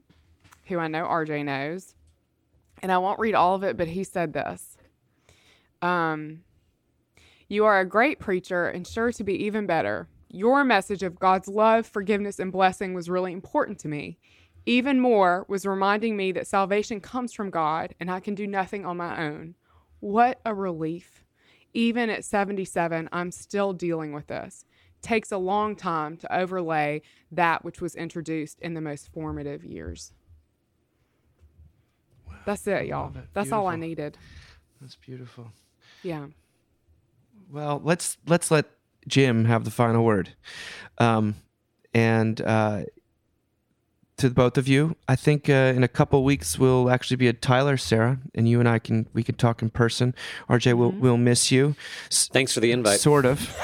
[0.65, 1.95] who I know RJ knows.
[2.81, 4.77] And I won't read all of it, but he said this
[5.81, 6.43] um,
[7.47, 10.07] You are a great preacher and sure to be even better.
[10.29, 14.17] Your message of God's love, forgiveness, and blessing was really important to me.
[14.65, 18.86] Even more was reminding me that salvation comes from God and I can do nothing
[18.86, 19.55] on my own.
[19.99, 21.22] What a relief.
[21.74, 24.65] Even at 77, I'm still dealing with this.
[25.01, 27.01] Takes a long time to overlay
[27.32, 30.13] that which was introduced in the most formative years.
[32.45, 33.09] That's it, y'all.
[33.15, 33.26] it.
[33.34, 34.17] That's all I needed.
[34.82, 35.51] That's beautiful.
[36.03, 36.28] Yeah.
[37.51, 38.65] Well, let's let's let
[39.07, 40.30] Jim have the final word.
[40.97, 41.36] Um,
[41.93, 42.84] and uh,
[44.24, 47.41] to both of you, I think uh, in a couple weeks we'll actually be at
[47.41, 50.15] Tyler, Sarah, and you and I can we can talk in person.
[50.49, 51.76] RJ, we'll we'll miss you.
[52.09, 52.99] S- Thanks for the invite.
[52.99, 53.39] Sort of.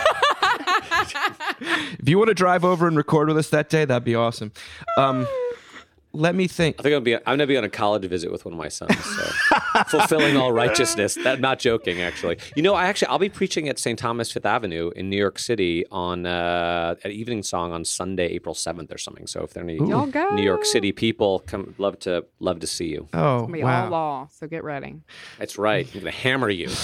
[1.62, 4.51] if you want to drive over and record with us that day, that'd be awesome.
[4.97, 5.28] Um,
[6.12, 6.78] let me think.
[6.80, 8.68] I think I'm, be, I'm gonna be on a college visit with one of my
[8.68, 8.97] sons.
[8.97, 11.16] So fulfilling all righteousness.
[11.24, 12.38] That not joking, actually.
[12.55, 13.97] You know, I actually I'll be preaching at St.
[13.97, 18.91] Thomas Fifth Avenue in New York City on uh, at Evensong on Sunday, April seventh
[18.91, 19.28] or something.
[19.28, 20.07] So if there are any Y'all.
[20.34, 23.07] New York City people, come love to love to see you.
[23.14, 23.86] Oh Be wow.
[23.86, 25.01] all law, so get ready.
[25.38, 25.88] That's right.
[25.93, 26.70] I'm gonna hammer you.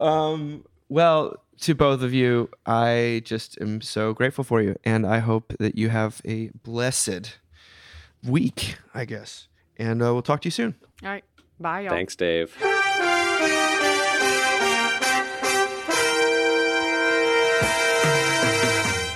[0.00, 5.18] Um, well, to both of you, I just am so grateful for you, and I
[5.18, 7.38] hope that you have a blessed
[8.26, 9.48] week, I guess.
[9.76, 10.74] And uh, we'll talk to you soon.
[11.02, 11.24] All right.
[11.58, 11.90] Bye, y'all.
[11.90, 12.54] Thanks, Dave.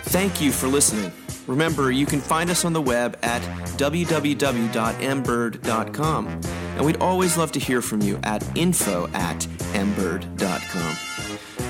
[0.05, 1.13] Thank you for listening.
[1.47, 3.43] Remember, you can find us on the web at
[3.79, 6.27] www.mbird.com.
[6.77, 9.41] And we'd always love to hear from you at info at
[9.73, 11.08] mbird.com.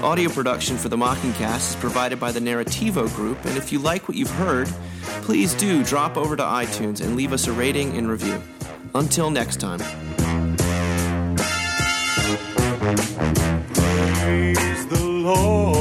[0.02, 4.06] Audio production for the Mockingcast is provided by the Narrativo Group, and if you like
[4.06, 4.68] what you've heard,
[5.22, 8.40] please do drop over to iTunes and leave us a rating and review.
[8.94, 9.80] Until next time.
[13.74, 15.77] Praise the Lord.